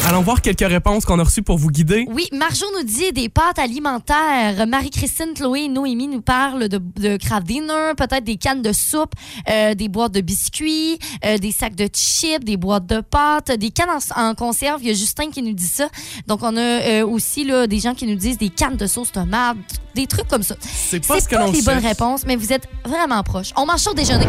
Allons 0.07 0.21
voir 0.21 0.43
quelques 0.43 0.61
réponses 0.69 1.05
qu'on 1.07 1.19
a 1.19 1.25
reçues 1.25 1.43
pour 1.43 1.57
vous 1.57 1.71
guider. 1.71 2.07
Oui, 2.11 2.29
Marjo 2.33 2.67
nous 2.79 2.85
dit 2.85 3.13
des 3.13 3.29
pâtes 3.31 3.59
alimentaires. 3.59 4.67
Marie-Christine, 4.69 5.33
Chloé 5.35 5.63
et 5.65 5.69
Noémie 5.69 6.09
nous 6.09 6.21
parlent 6.21 6.69
de, 6.69 6.79
de 6.97 7.17
craft 7.17 7.47
dinner, 7.47 7.93
peut-être 7.97 8.25
des 8.25 8.37
cannes 8.37 8.63
de 8.63 8.73
soupe, 8.73 9.13
euh, 9.51 9.75
des 9.75 9.89
boîtes 9.89 10.13
de 10.13 10.21
biscuits, 10.21 10.99
euh, 11.25 11.39
des 11.39 11.51
sacs 11.53 11.75
de 11.77 11.89
chips, 11.93 12.45
des 12.45 12.57
boîtes 12.59 12.87
de 12.87 13.01
pâtes, 13.01 13.51
des 13.59 13.71
cannes 13.71 13.89
en, 14.17 14.23
en 14.31 14.35
conserve. 14.35 14.81
Il 14.83 14.89
y 14.89 14.91
a 14.91 14.95
Justin 14.95 15.31
qui 15.31 15.43
nous 15.43 15.55
dit 15.55 15.65
ça. 15.67 15.89
Donc, 16.27 16.41
on 16.43 16.57
a 16.57 16.61
euh, 16.61 17.07
aussi 17.07 17.45
là, 17.45 17.67
des 17.67 17.81
gens 17.81 17.95
qui 17.95 18.07
nous 18.07 18.17
disent 18.17 18.37
des 18.39 18.51
cannes 18.51 18.66
de 18.75 18.87
sauce 18.87 19.13
tomate, 19.13 19.57
des 19.95 20.07
trucs 20.07 20.27
comme 20.29 20.43
ça. 20.43 20.57
C'est 20.61 21.07
pas 21.07 21.21
ce 21.21 21.29
que 21.29 21.37
pas 21.37 21.47
les 21.47 21.63
bonnes 21.63 21.79
réponses, 21.85 22.23
mais 22.27 22.37
vous 22.37 22.53
êtes 22.53 22.69
vraiment 22.85 23.23
proches. 23.23 23.51
On 23.57 23.65
mange 23.67 23.87
au 23.87 23.95
déjeuner. 23.95 24.27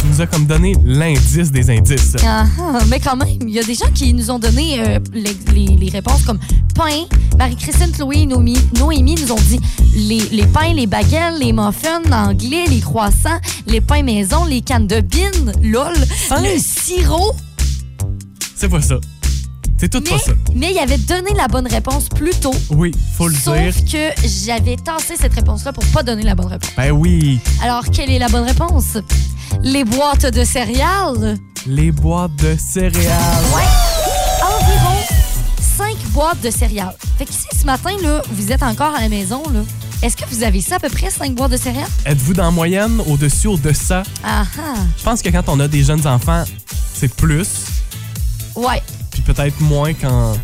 Tu 0.00 0.06
nous 0.08 0.20
a 0.20 0.26
comme 0.26 0.46
donné 0.46 0.74
l'indice 0.84 1.50
des 1.52 1.70
indices. 1.70 2.16
Ah, 2.26 2.44
ah, 2.60 2.78
mais 2.88 2.98
quand 3.00 3.16
même, 3.16 3.28
il 3.42 3.50
y 3.50 3.58
a 3.58 3.62
des 3.62 3.74
gens 3.74 3.90
qui 3.94 4.12
nous 4.12 4.30
ont 4.30 4.38
donné 4.38 4.80
euh, 4.80 4.98
les, 5.12 5.36
les- 5.54 5.76
les 5.76 5.90
réponses 5.90 6.22
comme 6.24 6.38
pain. 6.74 7.04
Marie-Christine, 7.38 7.92
Chloé 7.92 8.18
et 8.20 8.26
Noémie, 8.26 8.58
Noémie 8.78 9.14
nous 9.14 9.32
ont 9.32 9.36
dit 9.48 9.60
les, 9.94 10.20
les 10.30 10.46
pains, 10.46 10.72
les 10.74 10.86
baguettes, 10.86 11.38
les 11.38 11.52
muffins 11.52 12.02
anglais, 12.12 12.64
les 12.68 12.80
croissants, 12.80 13.38
les 13.66 13.80
pains 13.80 14.02
maison, 14.02 14.44
les 14.44 14.60
cannes 14.62 14.86
de 14.86 15.00
bine, 15.00 15.52
lol, 15.62 15.94
Hein? 16.30 16.42
le 16.42 16.58
sirop. 16.58 17.34
C'est 18.54 18.68
pas 18.68 18.80
ça. 18.80 18.96
C'est 19.78 19.90
tout 19.90 20.02
Mais, 20.02 20.34
mais 20.54 20.72
il 20.72 20.78
avait 20.78 20.96
donné 20.96 21.32
la 21.36 21.48
bonne 21.48 21.66
réponse 21.66 22.08
plus 22.08 22.30
tôt. 22.40 22.54
Oui, 22.70 22.92
faut 23.16 23.28
le 23.28 23.34
Sauf 23.34 23.56
dire. 23.84 24.12
que 24.14 24.26
j'avais 24.46 24.76
tassé 24.76 25.16
cette 25.20 25.34
réponse-là 25.34 25.72
pour 25.74 25.84
pas 25.86 26.02
donner 26.02 26.22
la 26.22 26.34
bonne 26.34 26.46
réponse. 26.46 26.70
Ben 26.76 26.90
oui, 26.92 27.38
Alors, 27.62 27.84
quelle 27.90 28.10
est 28.10 28.18
la 28.18 28.28
bonne 28.28 28.44
réponse? 28.46 28.96
Les 29.62 29.84
boîtes 29.84 30.26
de 30.32 30.44
céréales? 30.44 31.36
les 31.68 31.90
boîtes 31.90 32.34
de 32.36 32.56
céréales. 32.56 33.42
environ 34.40 34.96
5 35.76 35.96
boîtes 36.12 36.40
de 36.40 36.50
céréales. 36.50 36.94
Fait 37.18 37.24
que 37.26 37.32
si 37.32 37.44
ce 37.60 37.66
matin, 37.66 37.90
là, 38.02 38.22
vous 38.30 38.52
êtes 38.52 38.62
encore 38.62 38.94
à 38.94 39.00
la 39.00 39.08
maison, 39.08 39.42
là, 39.52 39.60
est-ce 40.00 40.16
que 40.16 40.24
vous 40.30 40.42
avez 40.44 40.60
ça 40.60 40.76
à 40.76 40.78
peu 40.78 40.88
près, 40.88 41.10
5 41.10 41.34
boîtes 41.34 41.50
de 41.50 41.56
céréales? 41.56 41.88
Êtes-vous 42.04 42.34
dans 42.34 42.44
la 42.44 42.50
moyenne, 42.52 43.00
au-dessus, 43.08 43.48
au-dessus? 43.48 43.92
Ah 44.24 44.44
ah! 44.58 44.74
Je 44.96 45.02
pense 45.02 45.20
que 45.22 45.28
quand 45.30 45.48
on 45.48 45.58
a 45.60 45.66
des 45.68 45.82
jeunes 45.82 46.06
enfants, 46.06 46.44
c'est 46.94 47.12
plus, 47.14 47.48
Ouais. 48.54 48.80
Puis 49.22 49.32
peut-être 49.34 49.60
moins 49.60 49.92
quand... 49.94 50.34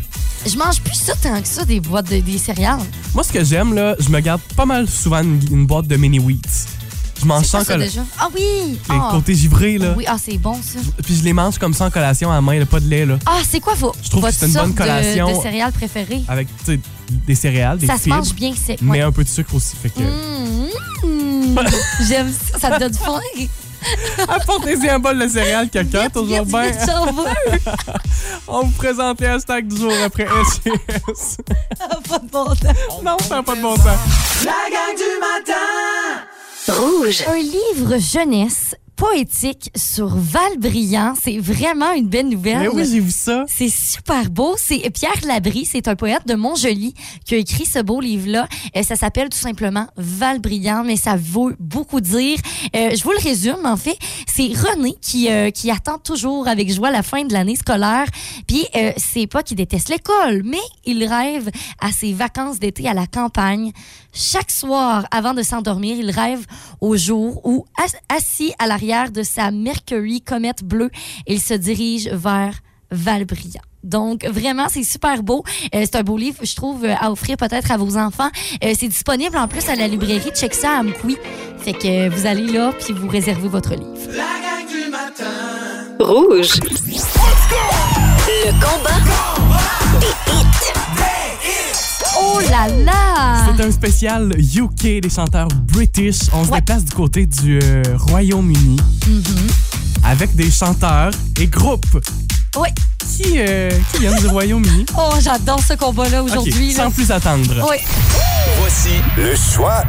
Je 0.45 0.57
mange 0.57 0.81
plus 0.81 0.95
ça 0.95 1.13
tant 1.21 1.41
que 1.41 1.47
ça, 1.47 1.63
des 1.63 1.79
boîtes 1.79 2.09
de 2.09 2.19
des 2.19 2.37
céréales. 2.37 2.79
Moi, 3.13 3.23
ce 3.23 3.31
que 3.31 3.43
j'aime, 3.45 3.73
là, 3.73 3.95
je 3.99 4.09
me 4.09 4.19
garde 4.19 4.41
pas 4.57 4.65
mal 4.65 4.89
souvent 4.89 5.21
une, 5.21 5.39
une 5.51 5.65
boîte 5.65 5.87
de 5.87 5.95
mini 5.95 6.19
wheats. 6.19 6.67
Je 7.21 7.25
mange 7.25 7.45
C'est 7.45 7.63
ça 7.63 7.77
déjà? 7.77 8.01
Ah 8.19 8.27
oui! 8.35 8.41
Les 8.71 8.77
Ah. 8.89 9.07
côtés 9.11 9.33
givrés, 9.35 9.77
là. 9.77 9.93
Oui, 9.95 10.03
ah, 10.05 10.17
c'est 10.21 10.37
bon, 10.37 10.55
ça. 10.55 10.79
Puis 11.01 11.15
je 11.15 11.23
les 11.23 11.31
mange 11.31 11.57
comme 11.57 11.73
ça 11.73 11.85
en 11.85 11.89
collation 11.89 12.29
à 12.29 12.41
main, 12.41 12.59
là, 12.59 12.65
pas 12.65 12.81
de 12.81 12.89
lait, 12.89 13.05
là. 13.05 13.17
Ah, 13.25 13.37
c'est 13.49 13.61
quoi 13.61 13.75
vos, 13.75 13.93
Je 14.03 14.09
trouve 14.09 14.21
que 14.23 14.25
votre 14.27 14.37
c'est 14.37 14.47
une 14.47 14.51
bonne 14.53 14.61
sorte 14.63 14.73
de- 14.73 14.77
collation. 14.77 15.37
De, 15.37 15.41
céréales 15.41 15.71
préférées? 15.71 16.23
Avec, 16.27 16.47
tu 16.65 16.73
sais, 16.73 16.79
des 17.25 17.35
céréales, 17.35 17.77
des 17.77 17.87
Ça 17.87 17.95
se 17.95 18.01
fibres, 18.01 18.17
mange 18.17 18.33
bien 18.33 18.53
sec. 18.53 18.79
mais 18.81 18.89
ouais. 18.91 19.01
un 19.01 19.11
peu 19.13 19.23
de 19.23 19.29
sucre 19.29 19.55
aussi. 19.55 19.77
Fait 19.81 19.89
que... 19.89 20.01
Mmh, 20.01 21.07
mmh. 21.07 21.59
J'aime 22.09 22.33
ça, 22.51 22.59
ça 22.59 22.71
te 22.71 22.79
donne 22.81 22.93
faim. 22.93 23.19
Apportez-y 24.27 24.89
un 24.89 24.99
bol 24.99 25.17
de 25.19 25.27
céréales, 25.27 25.69
quelqu'un, 25.69 26.09
toujours 26.09 26.45
bien. 26.45 26.71
On 28.47 28.63
vous 28.63 28.71
présente 28.71 29.21
les 29.21 29.27
hashtags 29.27 29.67
du 29.67 29.77
jour 29.77 29.93
après 30.03 30.25
SGS. 30.25 31.37
Pas 32.09 32.19
de 32.19 32.29
bon 32.29 32.45
temps. 32.45 33.01
non, 33.03 33.17
ça 33.19 33.35
n'a 33.35 33.43
pas 33.43 33.55
de 33.55 33.61
bon 33.61 33.75
sens. 33.75 33.97
Rouge. 36.67 37.23
Un 37.27 37.37
livre 37.37 37.97
jeunesse 37.99 38.75
poétique 38.95 39.69
sur 39.75 40.07
Val-Brillant. 40.15 41.13
C'est 41.21 41.37
vraiment 41.37 41.91
une 41.93 42.07
belle 42.07 42.29
nouvelle. 42.29 42.59
Mais 42.59 42.67
oui, 42.67 42.85
j'ai 42.89 42.99
vu 42.99 43.11
ça. 43.11 43.45
C'est 43.47 43.69
super 43.69 44.29
beau. 44.29 44.55
C'est 44.57 44.89
Pierre 44.91 45.19
Labrie, 45.25 45.65
c'est 45.65 45.87
un 45.87 45.95
poète 45.95 46.25
de 46.27 46.35
Montjoli 46.35 46.93
qui 47.25 47.35
a 47.35 47.37
écrit 47.37 47.65
ce 47.65 47.79
beau 47.79 47.99
livre-là. 48.01 48.47
Euh, 48.75 48.83
ça 48.83 48.95
s'appelle 48.95 49.29
tout 49.29 49.37
simplement 49.37 49.87
Val-Brillant, 49.97 50.83
mais 50.85 50.95
ça 50.95 51.15
veut 51.15 51.55
beaucoup 51.59 52.01
dire. 52.01 52.37
Euh, 52.75 52.91
je 52.95 53.03
vous 53.03 53.11
le 53.11 53.21
résume, 53.23 53.65
en 53.65 53.77
fait. 53.77 53.97
C'est 54.27 54.51
René 54.53 54.95
qui, 55.01 55.29
euh, 55.31 55.49
qui 55.51 55.71
attend 55.71 55.97
toujours 55.97 56.47
avec 56.47 56.71
joie 56.71 56.91
la 56.91 57.03
fin 57.03 57.23
de 57.25 57.33
l'année 57.33 57.55
scolaire. 57.55 58.05
Puis, 58.47 58.65
c'est 58.97 59.27
pas 59.27 59.43
qu'il 59.43 59.57
déteste 59.57 59.89
l'école, 59.89 60.43
mais 60.45 60.61
il 60.85 61.03
rêve 61.05 61.49
à 61.81 61.91
ses 61.91 62.13
vacances 62.13 62.59
d'été 62.59 62.87
à 62.87 62.93
la 62.93 63.07
campagne. 63.07 63.71
Chaque 64.13 64.51
soir, 64.51 65.05
avant 65.11 65.33
de 65.33 65.41
s'endormir, 65.41 65.97
il 65.97 66.11
rêve 66.11 66.45
au 66.81 66.95
jour 66.95 67.41
où, 67.45 67.65
as- 67.77 68.15
assis 68.15 68.53
à 68.59 68.67
l'arrière 68.83 69.11
de 69.11 69.23
sa 69.23 69.51
Mercury 69.51 70.21
comète 70.21 70.63
bleue, 70.63 70.89
il 71.25 71.39
se 71.39 71.53
dirige 71.53 72.09
vers 72.09 72.59
Valbrillant. 72.91 73.61
Donc, 73.83 74.25
vraiment, 74.25 74.67
c'est 74.69 74.83
super 74.83 75.23
beau. 75.23 75.43
Euh, 75.73 75.83
c'est 75.85 75.95
un 75.95 76.03
beau 76.03 76.17
livre, 76.17 76.39
je 76.43 76.55
trouve, 76.55 76.85
euh, 76.85 76.93
à 76.99 77.11
offrir 77.11 77.37
peut-être 77.37 77.71
à 77.71 77.77
vos 77.77 77.97
enfants. 77.97 78.29
Euh, 78.63 78.73
c'est 78.77 78.87
disponible 78.87 79.37
en 79.37 79.47
plus 79.47 79.67
à 79.69 79.75
la 79.75 79.87
librairie. 79.87 80.31
Check 80.33 80.53
ça 80.53 80.79
à. 80.79 80.83
Fait 81.59 81.73
que 81.73 81.87
euh, 81.87 82.09
vous 82.09 82.25
allez 82.25 82.47
là, 82.47 82.73
puis 82.79 82.93
vous 82.93 83.07
réservez 83.07 83.47
votre 83.47 83.71
livre. 83.71 83.89
Rouge. 85.99 86.59
Le 88.45 88.51
combat 88.51 88.99
des 89.99 90.07
hits. 90.07 90.42
Oh 92.35 92.39
là 92.49 92.67
là! 92.67 93.45
C'est 93.55 93.63
un 93.63 93.71
spécial 93.71 94.33
UK 94.39 95.01
des 95.01 95.09
chanteurs 95.09 95.47
british. 95.49 96.19
On 96.33 96.43
se 96.43 96.49
Ouais. 96.49 96.59
déplace 96.59 96.83
du 96.85 96.91
côté 96.93 97.25
du 97.27 97.59
euh, 97.61 97.83
Royaume-Uni 98.07 98.77
avec 100.03 100.35
des 100.35 100.49
chanteurs 100.49 101.11
et 101.39 101.47
groupes 101.47 101.85
Oui. 102.57 102.69
qui, 102.99 103.35
euh, 103.37 103.69
qui 103.91 103.99
viennent 103.99 104.17
du 104.19 104.27
Royaume-Uni? 104.27 104.85
Oh, 104.97 105.11
j'adore 105.21 105.59
ce 105.63 105.73
combat-là 105.73 106.23
aujourd'hui. 106.23 106.73
Sans 106.73 106.89
plus 106.91 107.11
attendre. 107.11 107.67
Oui. 107.69 107.77
Voici 108.59 108.89
le 109.17 109.35
choix 109.35 109.83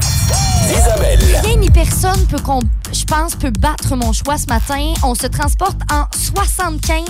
d'Isabelle. 0.69 1.41
Rien 1.45 1.57
ni 1.57 1.71
personne 1.71 2.27
peut 2.27 2.39
qu'on, 2.41 2.61
je 2.93 3.05
pense, 3.05 3.35
peut 3.37 3.51
battre 3.59 3.97
mon 3.97 4.13
choix 4.13 4.37
ce 4.39 4.47
matin. 4.47 4.93
On 5.03 5.15
se 5.15 5.27
transporte 5.27 5.81
en 5.91 6.05
75 6.13 7.03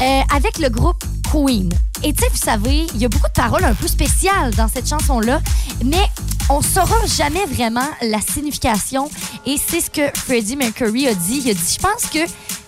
euh, 0.00 0.20
avec 0.34 0.58
le 0.58 0.68
groupe 0.68 1.02
Queen. 1.30 1.70
Et 2.06 2.12
tu 2.12 2.22
sais, 2.22 2.28
vous 2.30 2.36
savez, 2.36 2.86
il 2.94 3.00
y 3.00 3.06
a 3.06 3.08
beaucoup 3.08 3.28
de 3.28 3.32
paroles 3.32 3.64
un 3.64 3.72
peu 3.72 3.88
spéciales 3.88 4.54
dans 4.56 4.68
cette 4.68 4.86
chanson-là, 4.86 5.40
mais 5.86 6.04
on 6.50 6.60
saura 6.60 7.06
jamais 7.06 7.46
vraiment 7.46 7.88
la 8.02 8.20
signification. 8.20 9.10
Et 9.46 9.56
c'est 9.56 9.80
ce 9.80 9.88
que 9.88 10.02
Freddie 10.14 10.56
Mercury 10.56 11.08
a 11.08 11.14
dit. 11.14 11.40
Il 11.42 11.50
a 11.50 11.54
dit, 11.54 11.74
je 11.74 11.78
pense 11.78 12.04
que 12.12 12.18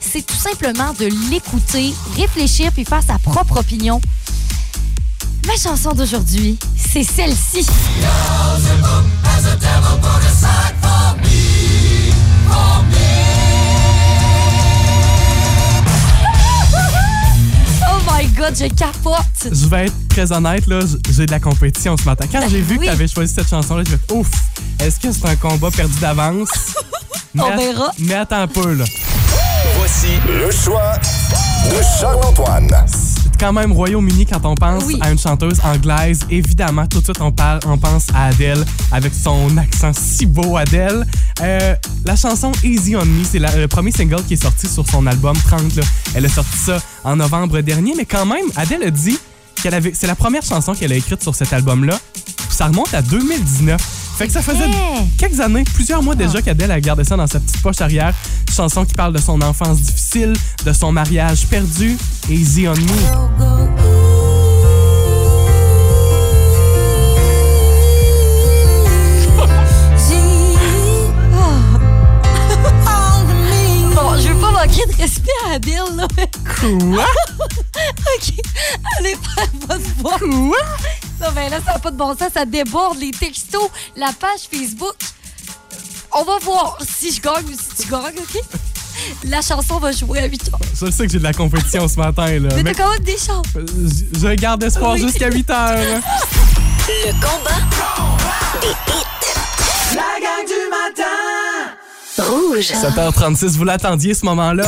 c'est 0.00 0.24
tout 0.24 0.34
simplement 0.34 0.94
de 0.94 1.04
l'écouter, 1.30 1.92
réfléchir 2.16 2.72
puis 2.72 2.86
faire 2.86 3.02
sa 3.06 3.18
propre 3.18 3.58
opinion. 3.58 4.00
Ma 5.46 5.56
chanson 5.56 5.92
d'aujourd'hui, 5.92 6.58
c'est 6.74 7.04
celle-ci. 7.04 7.66
My 18.16 18.26
god, 18.28 18.54
je 18.56 18.68
capote! 18.68 19.52
Je 19.52 19.66
vais 19.66 19.86
être 19.86 20.08
très 20.08 20.32
honnête, 20.32 20.66
là, 20.66 20.80
j'ai 21.14 21.26
de 21.26 21.30
la 21.30 21.40
compétition 21.40 21.96
ce 21.96 22.04
matin. 22.04 22.26
Quand 22.30 22.40
Ben 22.40 22.48
j'ai 22.50 22.60
vu 22.60 22.74
oui. 22.74 22.78
que 22.80 22.84
tu 22.84 22.90
avais 22.90 23.08
choisi 23.08 23.34
cette 23.34 23.48
chanson-là, 23.48 23.82
j'ai 23.84 23.96
fait 23.96 24.12
ouf, 24.12 24.28
est-ce 24.80 24.98
que 25.00 25.12
c'est 25.12 25.26
un 25.26 25.36
combat 25.36 25.70
perdu 25.70 25.98
d'avance? 26.00 26.48
On 27.38 27.56
verra. 27.56 27.90
Mais 27.98 28.14
attends 28.14 28.40
un 28.40 28.46
peu, 28.48 28.72
là. 28.72 28.84
Voici 29.76 30.08
le 30.26 30.50
choix 30.50 30.92
de 31.70 31.82
Charles-Antoine. 32.00 32.68
Quand 33.38 33.52
même 33.52 33.70
Royaume-Uni 33.72 34.24
quand 34.26 34.44
on 34.44 34.54
pense 34.54 34.84
Oui. 34.86 34.98
à 35.00 35.10
une 35.10 35.18
chanteuse 35.18 35.60
anglaise. 35.62 36.20
Évidemment, 36.30 36.86
tout 36.86 37.00
de 37.00 37.04
suite, 37.04 37.20
on, 37.20 37.30
parle, 37.30 37.60
on 37.66 37.76
pense 37.76 38.06
à 38.14 38.26
Adele 38.26 38.64
avec 38.90 39.12
son 39.14 39.56
accent 39.58 39.92
si 39.92 40.24
beau, 40.26 40.56
Adele. 40.56 41.06
Euh, 41.42 41.74
la 42.04 42.16
chanson 42.16 42.50
Easy 42.64 42.96
on 42.96 43.04
Me, 43.04 43.24
c'est 43.24 43.38
le 43.38 43.66
premier 43.68 43.92
single 43.92 44.22
qui 44.24 44.34
est 44.34 44.42
sorti 44.42 44.66
sur 44.66 44.86
son 44.88 45.06
album 45.06 45.36
30. 45.36 45.76
là. 45.76 45.82
Elle 46.14 46.24
a 46.24 46.28
sorti 46.30 46.56
ça 46.56 46.78
en 47.04 47.16
novembre 47.16 47.60
dernier, 47.60 47.92
mais 47.96 48.06
quand 48.06 48.24
même, 48.26 48.46
Adele 48.56 48.84
a 48.84 48.90
dit 48.90 49.18
qu'elle 49.62 49.74
avait. 49.74 49.92
C'est 49.94 50.06
la 50.06 50.16
première 50.16 50.42
chanson 50.42 50.74
qu'elle 50.74 50.92
a 50.92 50.96
écrite 50.96 51.22
sur 51.22 51.34
cet 51.34 51.52
album-là. 51.52 51.98
Ça 52.48 52.66
remonte 52.68 52.94
à 52.94 53.02
2019. 53.02 53.80
Fait 54.16 54.26
que 54.26 54.32
ça 54.32 54.40
faisait 54.40 54.66
vrai. 54.66 55.06
quelques 55.18 55.40
années, 55.40 55.64
plusieurs 55.74 56.02
mois 56.02 56.14
déjà 56.14 56.40
qu'Adèle 56.40 56.70
a 56.70 56.80
gardé 56.80 57.04
ça 57.04 57.16
dans 57.16 57.26
sa 57.26 57.38
petite 57.38 57.60
poche 57.60 57.82
arrière. 57.82 58.14
Chanson 58.50 58.86
qui 58.86 58.94
parle 58.94 59.12
de 59.12 59.20
son 59.20 59.42
enfance 59.42 59.82
difficile, 59.82 60.32
de 60.64 60.72
son 60.72 60.90
mariage 60.90 61.46
perdu. 61.46 61.98
Easy 62.30 62.66
on 62.66 62.74
Me. 62.74 63.85
Manquer 74.66 74.86
de 74.86 74.96
respect 75.02 75.30
à 75.48 75.54
Adele, 75.54 75.96
là. 75.96 76.06
Quoi? 76.60 77.04
OK. 78.16 78.34
Allez 78.98 79.16
faire 79.34 79.48
votre 79.68 79.88
voix. 79.98 80.18
Quoi? 80.18 80.66
Non, 81.20 81.28
mais 81.34 81.48
là, 81.50 81.58
ça 81.64 81.72
n'a 81.74 81.78
pas 81.78 81.90
de 81.90 81.96
bon 81.96 82.16
sens. 82.16 82.28
Ça 82.34 82.44
déborde 82.44 82.98
les 82.98 83.10
textos, 83.10 83.70
la 83.96 84.12
page 84.12 84.40
Facebook. 84.52 84.96
On 86.12 86.24
va 86.24 86.38
voir 86.42 86.78
si 86.86 87.12
je 87.12 87.20
gagne 87.20 87.44
ou 87.46 87.52
si 87.52 87.82
tu 87.84 87.90
gagnes, 87.90 88.16
OK? 88.18 88.40
La 89.24 89.42
chanson 89.42 89.78
va 89.78 89.92
jouer 89.92 90.20
à 90.20 90.24
8 90.26 90.48
heures. 90.52 90.60
Je 90.80 90.90
sais 90.90 91.06
que 91.06 91.12
j'ai 91.12 91.18
de 91.18 91.22
la 91.24 91.34
compétition 91.34 91.86
ce 91.86 91.96
matin, 91.96 92.26
là. 92.38 92.48
Mais 92.56 92.62
Mais 92.62 92.72
t'as 92.74 92.84
quand 92.84 92.90
même 92.92 93.02
des 93.04 93.18
chances. 93.18 93.46
je 93.54 94.18
je 94.18 94.34
garde 94.34 94.62
espoir 94.62 94.92
Oui. 94.94 95.00
jusqu'à 95.02 95.28
8 95.30 95.50
heures. 95.50 96.00
Le 96.88 97.12
combat 97.12 97.60
des 98.62 98.68
hits. 98.68 99.94
La 99.94 100.20
gang 100.20 100.46
du 100.46 100.70
matin! 100.70 101.35
Rouge. 102.18 102.72
7h36, 102.72 103.56
vous 103.56 103.64
l'attendiez 103.64 104.14
ce 104.14 104.24
moment-là. 104.26 104.64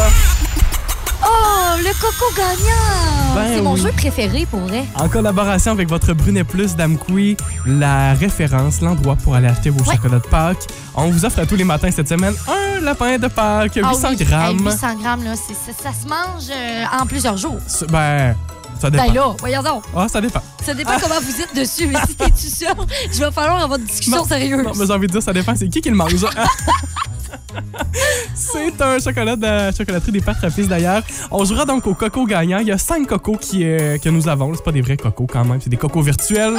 Oh, 1.24 1.76
le 1.78 1.92
coco 2.00 2.32
gagnant! 2.36 3.34
Ben 3.34 3.54
C'est 3.54 3.62
mon 3.62 3.74
oui. 3.74 3.80
jeu 3.80 3.92
préféré, 3.92 4.46
pour 4.50 4.60
vrai. 4.60 4.84
En 4.96 5.08
collaboration 5.08 5.72
avec 5.72 5.88
votre 5.88 6.12
Brunet 6.12 6.44
Plus 6.44 6.76
d'Amkoui, 6.76 7.36
la 7.66 8.14
référence, 8.14 8.80
l'endroit 8.80 9.16
pour 9.16 9.34
aller 9.34 9.48
acheter 9.48 9.70
vos 9.70 9.82
Ouais. 9.84 9.96
chocolats 9.96 10.18
de 10.18 10.26
Pâques. 10.26 10.66
On 10.94 11.10
vous 11.10 11.24
offre 11.24 11.44
tous 11.46 11.56
les 11.56 11.64
matins 11.64 11.90
cette 11.90 12.08
semaine 12.08 12.34
un 12.48 12.80
lapin 12.80 13.18
de 13.18 13.28
Pâques, 13.28 13.74
800 13.76 13.88
Ah 14.04 14.08
oui. 14.10 14.16
grammes. 14.24 14.58
Hey, 14.58 14.64
800 14.72 14.94
grammes, 15.02 15.24
là, 15.24 15.34
ça, 15.36 15.72
ça 15.82 15.90
se 15.90 16.08
mange 16.08 16.50
euh, 16.50 16.84
en 17.00 17.06
plusieurs 17.06 17.36
jours. 17.36 17.58
Ben, 17.90 18.34
ça 18.80 18.90
dépend. 18.90 19.06
Ben 19.06 19.14
là, 19.14 19.34
voyons 19.38 19.62
donc. 19.62 19.82
Ah, 19.96 20.06
ça 20.08 20.20
dépend. 20.20 20.42
Ça 20.64 20.74
dépend 20.74 20.92
comment 21.00 21.20
vous 21.20 21.40
êtes 21.42 21.54
dessus, 21.54 21.86
mais 21.86 21.98
si 22.06 22.14
t'es 22.14 22.26
tout 22.30 22.36
seul, 22.36 22.74
je 23.12 23.18
vais 23.18 23.30
falloir 23.32 23.62
avoir 23.62 23.78
une 23.78 23.84
discussion 23.86 24.18
Non, 24.18 24.24
sérieuse. 24.24 24.64
Non, 24.64 24.72
mais 24.76 24.86
j'ai 24.86 24.92
envie 24.92 25.06
de 25.06 25.12
dire, 25.12 25.22
ça 25.22 25.32
dépend, 25.32 25.54
c'est 25.56 25.68
qui 25.68 25.80
qui 25.80 25.90
le 25.90 25.96
mange. 25.96 26.14
C'est 28.34 28.80
un 28.80 28.98
chocolat 28.98 29.36
de 29.36 29.42
la 29.42 29.72
chocolaterie 29.72 30.12
des 30.12 30.20
pâtes 30.20 30.38
rapides 30.40 30.68
d'ailleurs. 30.68 31.02
On 31.30 31.44
jouera 31.44 31.64
donc 31.64 31.86
au 31.86 31.94
coco 31.94 32.24
gagnant. 32.24 32.58
Il 32.58 32.68
y 32.68 32.72
a 32.72 32.78
cinq 32.78 33.06
cocos 33.08 33.36
qui, 33.36 33.64
euh, 33.64 33.98
que 33.98 34.08
nous 34.08 34.28
avons. 34.28 34.54
C'est 34.54 34.64
pas 34.64 34.72
des 34.72 34.80
vrais 34.80 34.96
cocos 34.96 35.26
quand 35.30 35.44
même, 35.44 35.60
c'est 35.60 35.70
des 35.70 35.76
cocos 35.76 36.02
virtuels. 36.02 36.54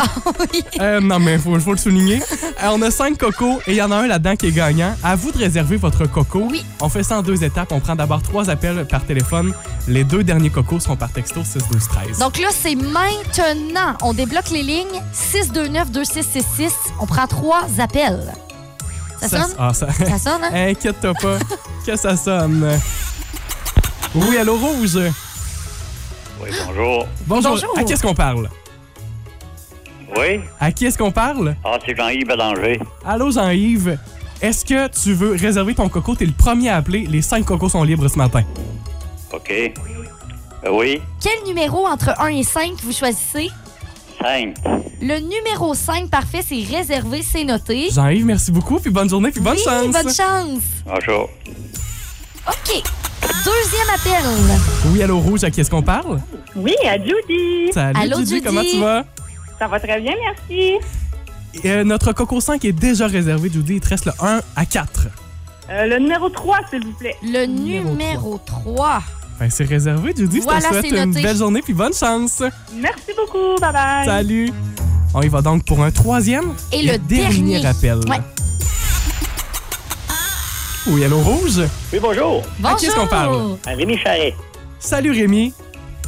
oui. 0.54 0.62
Euh, 0.82 1.00
non, 1.00 1.20
mais 1.20 1.34
il 1.34 1.40
faut, 1.40 1.58
faut 1.60 1.72
le 1.72 1.78
souligner. 1.78 2.22
Euh, 2.64 2.70
on 2.74 2.82
a 2.82 2.92
cinq 2.92 3.18
cocos 3.18 3.60
et 3.68 3.72
il 3.72 3.76
y 3.76 3.82
en 3.82 3.92
a 3.92 3.98
un 3.98 4.08
là-dedans 4.08 4.36
qui 4.36 4.48
est 4.48 4.52
gagnant. 4.52 4.96
À 5.04 5.16
vous 5.16 5.32
de 5.32 5.38
réserver 5.38 5.78
votre 5.78 6.06
coco. 6.06 6.48
Oui. 6.50 6.66
On 6.82 6.90
fait 6.90 7.04
ça 7.04 7.20
en 7.20 7.22
deux 7.22 7.44
étapes. 7.44 7.72
On 7.72 7.80
prend 7.80 7.96
d'abord 7.96 8.22
trois 8.22 8.50
appels 8.50 8.86
par 8.86 9.06
téléphone. 9.06 9.54
Les 9.88 10.04
deux 10.04 10.24
derniers 10.24 10.50
cocos 10.50 10.80
seront 10.82 10.98
par 10.98 11.12
texto 11.12 11.42
6 11.44 11.60
12 11.72 11.88
13. 11.88 12.20
Donc 12.20 12.40
là, 12.40 12.50
c'est 12.52 12.76
maintenant. 12.76 13.96
On 14.02 14.14
débloque 14.14 14.50
les 14.52 14.64
lignes 14.64 15.02
629-2666. 15.14 16.70
On 17.00 17.06
prend 17.06 17.28
trois 17.28 17.66
appels. 17.80 18.34
Ça, 19.22 19.28
sonne? 19.28 19.56
Ah, 19.58 19.74
ça... 19.74 19.92
Ça 19.92 20.18
sonne, 20.18 20.44
hein? 20.44 20.50
Inquiète-toi 20.70 21.14
pas 21.14 21.38
que 21.86 21.96
ça 21.96 22.16
sonne. 22.16 22.80
Oui, 24.16 24.38
allô, 24.38 24.58
Rouge? 24.58 24.98
Oui, 26.42 26.50
bonjour. 26.68 27.08
Bonjour. 27.28 27.52
Bonjour. 27.52 27.78
À 27.78 27.84
qui 27.84 27.94
est-ce 27.94 28.02
qu'on 28.04 28.16
parle? 28.16 28.50
Oui? 30.18 30.40
À 30.60 30.72
qui 30.72 30.86
est-ce 30.86 30.98
qu'on 30.98 31.12
parle? 31.12 31.56
Ah, 31.64 31.78
c'est 31.86 31.96
Jean-Yves 31.96 32.28
Bélanger. 32.28 32.80
Allô, 33.06 33.32
Jean-Yves. 33.32 33.98
Est-ce 34.42 34.64
que 34.66 34.88
tu 34.88 35.14
veux 35.14 35.32
réserver 35.36 35.76
ton 35.76 35.90
coco? 35.90 36.16
T'es 36.16 36.26
le 36.26 36.32
premier 36.32 36.70
à 36.70 36.78
appeler. 36.78 37.06
Les 37.08 37.22
cinq 37.22 37.46
cocos 37.46 37.70
sont 37.70 37.84
libres 37.84 38.08
ce 38.08 38.18
matin. 38.18 38.44
OK. 39.34 39.52
Euh, 39.52 40.70
oui, 40.72 41.02
Quel 41.22 41.44
numéro 41.46 41.86
entre 41.88 42.14
1 42.20 42.28
et 42.30 42.44
5 42.44 42.72
vous 42.84 42.92
choisissez? 42.92 43.50
5. 44.22 44.56
Le 45.02 45.20
numéro 45.20 45.74
5, 45.74 46.10
parfait, 46.10 46.42
c'est 46.46 46.62
réservé, 46.76 47.22
c'est 47.22 47.44
noté. 47.44 47.90
Jean-Yves, 47.92 48.26
merci 48.26 48.52
beaucoup. 48.52 48.80
Puis 48.80 48.90
bonne 48.92 49.10
journée, 49.10 49.32
puis 49.32 49.42
bonne 49.42 49.56
oui, 49.58 49.64
chance. 49.64 49.88
bonne 49.88 50.14
chance. 50.14 50.62
Bonjour. 50.86 51.30
OK. 52.48 52.84
Deuxième 53.22 53.90
appel. 53.96 54.26
Oui, 54.88 55.02
allô, 55.04 55.20
Rouge. 55.20 55.44
À 55.44 55.52
qui 55.52 55.62
est-ce 55.62 55.70
qu'on 55.70 55.82
parle? 55.84 56.20
Oui, 56.56 56.76
à 56.86 56.98
Judy. 56.98 57.72
Salut, 57.74 58.00
Allô, 58.00 58.18
Judy, 58.20 58.30
Judy. 58.36 58.42
Comment 58.46 58.62
tu 58.64 58.80
vas? 58.80 59.06
Ça 59.58 59.68
va 59.68 59.80
très 59.80 60.00
bien, 60.02 60.14
merci. 60.22 60.74
Euh, 61.66 61.84
notre 61.84 62.14
coco 62.14 62.40
5 62.42 62.64
est 62.66 62.72
déjà 62.72 63.08
réservé, 63.08 63.50
Judy. 63.50 63.76
Il 63.76 63.82
te 63.82 63.90
reste 63.90 64.06
le 64.06 64.14
1 64.20 64.42
à 64.56 64.66
4. 64.66 65.08
Euh, 65.70 65.86
le 65.86 66.00
numéro 66.00 66.30
3, 66.30 66.60
s'il 66.70 66.84
vous 66.84 66.94
plaît. 66.94 67.16
Le 67.24 67.46
Numéro 67.46 67.90
numéro 67.90 68.40
3. 68.46 69.02
Ben, 69.40 69.50
c'est 69.50 69.64
réservé, 69.66 70.14
Judy. 70.16 70.42
Voilà, 70.42 70.60
je 70.60 70.66
te 70.66 70.70
souhaite 70.74 70.86
c'est 70.90 71.04
une 71.04 71.14
belle 71.14 71.38
journée 71.38 71.62
puis 71.62 71.74
bonne 71.74 71.94
chance. 71.94 72.44
Merci 72.74 73.12
beaucoup. 73.16 73.56
Bye 73.62 73.72
bye. 73.72 74.06
Salut. 74.06 74.52
On 75.14 75.22
y 75.22 75.28
va 75.30 75.42
donc 75.42 75.66
pour 75.66 75.82
un 75.84 75.92
troisième 75.92 76.54
Et 76.72 76.84
le 76.84 76.98
dernier. 76.98 77.66
appel. 77.66 78.00
Ouais. 78.10 78.20
Oui, 80.88 81.04
allô 81.04 81.20
Rouge? 81.20 81.62
Oui, 81.94 82.00
bonjour. 82.02 82.42
Bonjour. 82.60 82.78
qui 82.78 82.86
est-ce 82.88 82.96
qu'on 82.96 83.08
parle? 83.08 83.58
À 83.66 83.72
Rémi 83.72 83.98
Charret. 83.98 84.36
Salut 84.80 85.12
Rémi. 85.12 85.54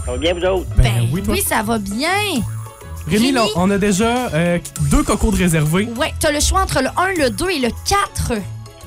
Ça 0.05 0.11
va 0.11 0.17
bien, 0.17 0.33
vous 0.33 0.41
autres? 0.45 0.67
Ben, 0.75 0.83
Ben 0.83 1.09
oui, 1.13 1.21
toi. 1.21 1.35
ça 1.45 1.61
va 1.63 1.77
bien. 1.77 2.09
Rémi, 3.07 3.17
Rémi? 3.27 3.31
là, 3.31 3.45
on 3.55 3.69
a 3.71 3.77
déjà 3.77 4.27
euh, 4.33 4.59
deux 4.89 5.03
cocos 5.03 5.31
de 5.31 5.37
réservés. 5.37 5.87
Ouais, 5.97 6.13
t'as 6.19 6.31
le 6.31 6.39
choix 6.39 6.61
entre 6.63 6.81
le 6.81 6.89
1, 6.97 7.13
le 7.25 7.29
2 7.29 7.49
et 7.49 7.59
le 7.59 7.69
4. 7.87 8.33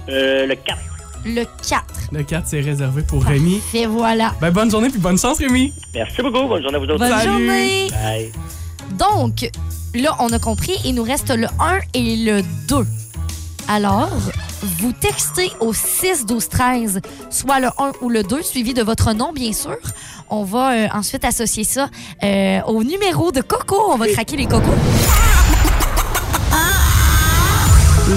Euh, 0.09 0.47
le 0.47 0.55
4. 0.55 0.79
Le 1.25 1.45
4. 1.69 1.85
Le 2.13 2.23
4, 2.23 2.47
c'est 2.47 2.61
réservé 2.61 3.03
pour 3.03 3.25
Rémi. 3.25 3.61
Et 3.73 3.87
voilà. 3.87 4.35
Ben, 4.41 4.51
bonne 4.51 4.71
journée 4.71 4.91
puis 4.91 4.99
bonne 4.99 5.19
chance, 5.19 5.39
Rémi. 5.39 5.73
Merci 5.95 6.23
beaucoup. 6.23 6.47
Bonne 6.49 6.63
journée 6.63 6.77
à 6.77 6.79
vous 6.79 6.85
autres. 6.87 6.99
Bonne 6.99 7.09
Salut. 7.09 7.31
journée. 7.31 7.89
Bye. 7.91 8.33
Donc, 8.99 9.51
là, 9.95 10.15
on 10.21 10.29
a 10.33 10.39
compris, 10.39 10.77
il 10.85 10.95
nous 10.95 11.03
reste 11.03 11.31
le 11.31 11.47
1 11.59 11.81
et 11.95 12.17
le 12.17 12.43
2. 12.69 12.87
Alors, 13.69 14.11
vous 14.63 14.93
textez 14.93 15.51
au 15.61 15.73
6 15.73 16.27
12 16.27 16.49
13, 16.49 17.01
soit 17.31 17.61
le 17.61 17.69
1 17.79 17.93
ou 18.03 18.11
le 18.11 18.23
2, 18.23 18.43
suivi 18.43 18.75
de 18.75 18.83
votre 18.83 19.13
nom, 19.15 19.33
bien 19.33 19.53
sûr. 19.53 19.77
On 20.29 20.45
va 20.45 20.73
euh, 20.73 20.89
ensuite 20.93 21.25
associer 21.25 21.65
ça 21.65 21.89
euh, 22.23 22.61
au 22.67 22.83
numéro 22.85 23.33
de 23.33 23.41
Coco. 23.41 23.77
On 23.91 23.97
va 23.97 24.07
craquer 24.09 24.37
les 24.37 24.47
cocos. 24.47 24.73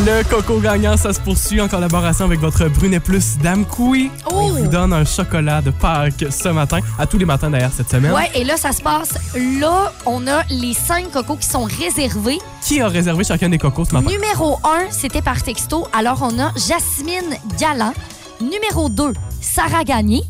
Le 0.05 0.23
coco 0.29 0.59
gagnant, 0.59 0.95
ça 0.95 1.11
se 1.11 1.19
poursuit 1.19 1.59
en 1.59 1.67
collaboration 1.67 2.25
avec 2.25 2.39
votre 2.39 2.67
Brunet 2.67 2.99
Plus 2.99 3.37
Dame 3.39 3.65
Koui. 3.65 4.11
Oh! 4.27 4.35
On 4.35 4.49
vous 4.49 4.67
donne 4.67 4.93
un 4.93 5.03
chocolat 5.03 5.61
de 5.61 5.71
Pâques 5.71 6.25
ce 6.29 6.49
matin, 6.49 6.81
à 6.99 7.07
tous 7.07 7.17
les 7.17 7.25
matins 7.25 7.49
d'ailleurs 7.49 7.71
cette 7.75 7.89
semaine. 7.89 8.11
Ouais, 8.11 8.29
et 8.35 8.43
là, 8.43 8.57
ça 8.57 8.71
se 8.73 8.81
passe. 8.81 9.15
Là, 9.59 9.91
on 10.05 10.27
a 10.27 10.43
les 10.51 10.73
5 10.73 11.11
cocos 11.11 11.37
qui 11.37 11.47
sont 11.47 11.63
réservés. 11.63 12.37
Qui 12.61 12.79
a 12.79 12.87
réservé 12.87 13.23
chacun 13.23 13.49
des 13.49 13.57
cocos 13.57 13.85
ce 13.85 13.93
matin? 13.93 14.09
Numéro 14.09 14.59
1, 14.63 14.91
c'était 14.91 15.23
par 15.23 15.41
texto. 15.41 15.87
Alors, 15.93 16.19
on 16.21 16.39
a 16.39 16.51
Jasmine 16.55 17.35
Galland. 17.59 17.93
Numéro 18.39 18.89
2, 18.89 19.13
Sarah 19.41 19.83
Gagné. 19.83 20.21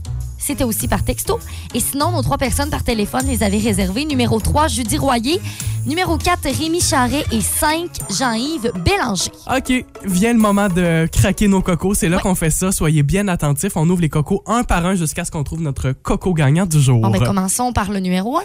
C'était 0.48 0.64
aussi 0.64 0.88
par 0.88 1.04
texto. 1.04 1.40
Et 1.74 1.82
sinon, 1.82 2.14
nos 2.14 2.22
trois 2.22 2.38
personnes 2.38 2.70
par 2.70 2.82
téléphone 2.82 3.26
les 3.28 3.44
avaient 3.44 3.58
réservées. 3.58 4.06
Numéro 4.06 4.40
3, 4.40 4.70
Judy 4.70 4.98
Royer. 4.98 5.42
Numéro 5.86 6.18
4, 6.18 6.44
Rémi 6.58 6.80
Charret. 6.80 7.26
Et 7.34 7.42
5, 7.42 7.90
Jean-Yves 8.18 8.72
Bélanger. 8.86 9.30
OK, 9.54 9.86
vient 10.06 10.32
le 10.32 10.40
moment 10.40 10.70
de 10.70 11.06
craquer 11.12 11.50
nos 11.50 11.62
cocos. 11.62 11.96
C'est 11.96 12.08
là 12.08 12.20
qu'on 12.20 12.34
fait 12.34 12.50
ça. 12.50 12.72
Soyez 12.72 13.04
bien 13.04 13.28
attentifs. 13.28 13.74
On 13.76 13.90
ouvre 13.90 14.00
les 14.00 14.08
cocos 14.08 14.42
un 14.46 14.64
par 14.64 14.86
un 14.86 14.96
jusqu'à 14.96 15.26
ce 15.26 15.32
qu'on 15.32 15.44
trouve 15.44 15.60
notre 15.62 15.92
coco 15.92 16.34
gagnant 16.34 16.66
du 16.66 16.80
jour. 16.80 17.02
Bon, 17.02 17.10
ben, 17.10 17.22
commençons 17.22 17.74
par 17.74 17.92
le 17.92 18.00
numéro 18.00 18.38
1. 18.38 18.44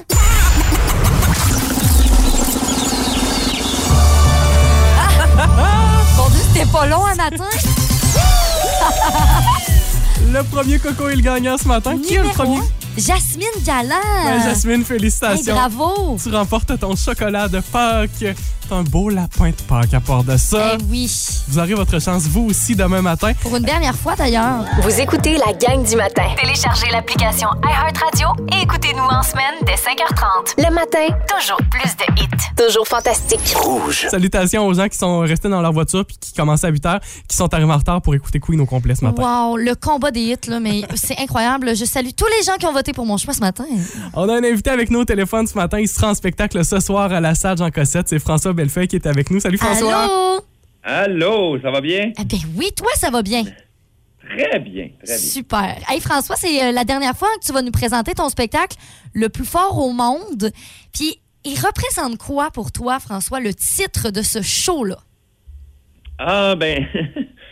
Mon 6.16 6.28
Dieu, 6.30 6.40
c'était 6.52 6.68
pas 6.68 6.84
long 6.86 7.06
un 7.06 7.14
matin. 7.14 7.44
Le 10.30 10.42
premier 10.44 10.78
coco 10.78 11.08
est 11.08 11.16
le 11.16 11.22
gagnant 11.22 11.56
ce 11.58 11.66
matin. 11.66 11.98
Qui 11.98 12.14
est 12.14 12.22
le 12.22 12.28
premier? 12.28 12.58
un, 12.58 12.81
Jasmine 12.96 13.46
Galland. 13.64 13.96
Ben, 14.24 14.42
Jasmine, 14.42 14.80
Hey, 14.80 14.84
félicitations. 14.84 15.54
bravo. 15.54 16.16
Tu 16.22 16.30
remportes 16.34 16.78
ton 16.78 16.94
chocolat 16.94 17.48
de 17.48 17.60
Pâques. 17.60 18.10
C'est 18.20 18.74
un 18.74 18.82
beau 18.82 19.08
lapin 19.10 19.50
de 19.50 19.54
Pâques 19.68 19.92
à 19.94 20.00
part 20.00 20.24
de 20.24 20.36
ça. 20.36 20.76
Eh 20.78 20.82
oui. 20.90 21.10
Vous 21.48 21.58
aurez 21.58 21.74
votre 21.74 21.98
chance, 22.00 22.22
vous 22.24 22.46
aussi, 22.50 22.74
demain 22.76 23.02
matin. 23.02 23.32
Pour 23.40 23.56
une 23.56 23.64
dernière 23.64 23.94
fois, 23.96 24.14
d'ailleurs. 24.14 24.64
Vous 24.82 25.00
écoutez 25.00 25.36
la 25.36 25.52
gang 25.52 25.84
du 25.86 25.96
matin. 25.96 26.24
Téléchargez 26.40 26.86
l'application 26.90 27.48
iHeartRadio 27.64 28.28
et 28.52 28.62
écoutez-nous 28.62 29.02
en 29.02 29.22
semaine 29.22 29.54
dès 29.66 29.74
5h30. 29.74 30.54
Le 30.58 30.72
matin, 30.74 31.14
toujours 31.38 31.58
plus 31.70 31.96
de 31.96 32.22
hits. 32.22 32.28
Toujours 32.56 32.86
fantastique. 32.86 33.40
Rouge. 33.56 34.06
Salutations 34.10 34.66
aux 34.66 34.74
gens 34.74 34.88
qui 34.88 34.96
sont 34.98 35.18
restés 35.20 35.48
dans 35.48 35.60
leur 35.60 35.72
voiture 35.72 36.04
puis 36.06 36.16
qui 36.18 36.32
commençaient 36.32 36.66
à 36.68 36.70
8 36.70 36.86
heures, 36.86 37.00
qui 37.28 37.36
sont 37.36 37.52
arrivés 37.52 37.72
en 37.72 37.78
retard 37.78 38.00
pour 38.00 38.14
écouter 38.14 38.38
Queen 38.40 38.60
au 38.60 38.66
complet 38.66 38.94
ce 38.94 39.04
matin. 39.04 39.22
Wow, 39.22 39.56
le 39.56 39.74
combat 39.74 40.10
des 40.10 40.20
hits, 40.20 40.48
là, 40.48 40.60
mais 40.60 40.82
c'est 40.94 41.18
incroyable. 41.18 41.74
Je 41.76 41.84
salue 41.84 42.10
tous 42.16 42.26
les 42.38 42.44
gens 42.44 42.56
qui 42.58 42.66
ont 42.66 42.72
voté 42.72 42.81
pour 42.92 43.06
mon 43.06 43.16
choix 43.16 43.34
ce 43.34 43.40
matin. 43.40 43.64
On 44.14 44.28
a 44.28 44.34
un 44.34 44.42
invité 44.42 44.70
avec 44.70 44.90
nous 44.90 45.00
au 45.00 45.04
téléphone 45.04 45.46
ce 45.46 45.54
matin. 45.54 45.78
Il 45.78 45.86
sera 45.86 46.10
en 46.10 46.14
spectacle 46.14 46.64
ce 46.64 46.80
soir 46.80 47.12
à 47.12 47.20
la 47.20 47.36
salle 47.36 47.56
Jean 47.56 47.70
Cossette. 47.70 48.08
C'est 48.08 48.18
François 48.18 48.52
Bellefeuille 48.52 48.88
qui 48.88 48.96
est 48.96 49.06
avec 49.06 49.30
nous. 49.30 49.38
Salut 49.38 49.58
François. 49.58 50.04
Allô? 50.04 50.40
Allô, 50.82 51.60
ça 51.60 51.70
va 51.70 51.80
bien? 51.80 52.10
Ah 52.18 52.24
ben 52.24 52.38
oui, 52.56 52.70
toi, 52.76 52.90
ça 52.96 53.10
va 53.10 53.22
bien. 53.22 53.44
Très 54.20 54.58
bien, 54.58 54.88
très 55.02 55.06
bien. 55.06 55.18
Super. 55.18 55.76
Hey 55.88 56.00
François, 56.00 56.36
c'est 56.36 56.64
euh, 56.64 56.72
la 56.72 56.84
dernière 56.84 57.16
fois 57.16 57.28
que 57.40 57.46
tu 57.46 57.52
vas 57.52 57.62
nous 57.62 57.70
présenter 57.70 58.14
ton 58.14 58.28
spectacle 58.28 58.76
le 59.12 59.28
plus 59.28 59.44
fort 59.44 59.78
au 59.78 59.92
monde. 59.92 60.50
Puis, 60.92 61.20
il 61.44 61.56
représente 61.56 62.18
quoi 62.18 62.50
pour 62.50 62.72
toi, 62.72 62.98
François, 62.98 63.40
le 63.40 63.54
titre 63.54 64.10
de 64.10 64.22
ce 64.22 64.42
show-là? 64.42 64.98
Ah, 66.18 66.54
ben, 66.56 66.86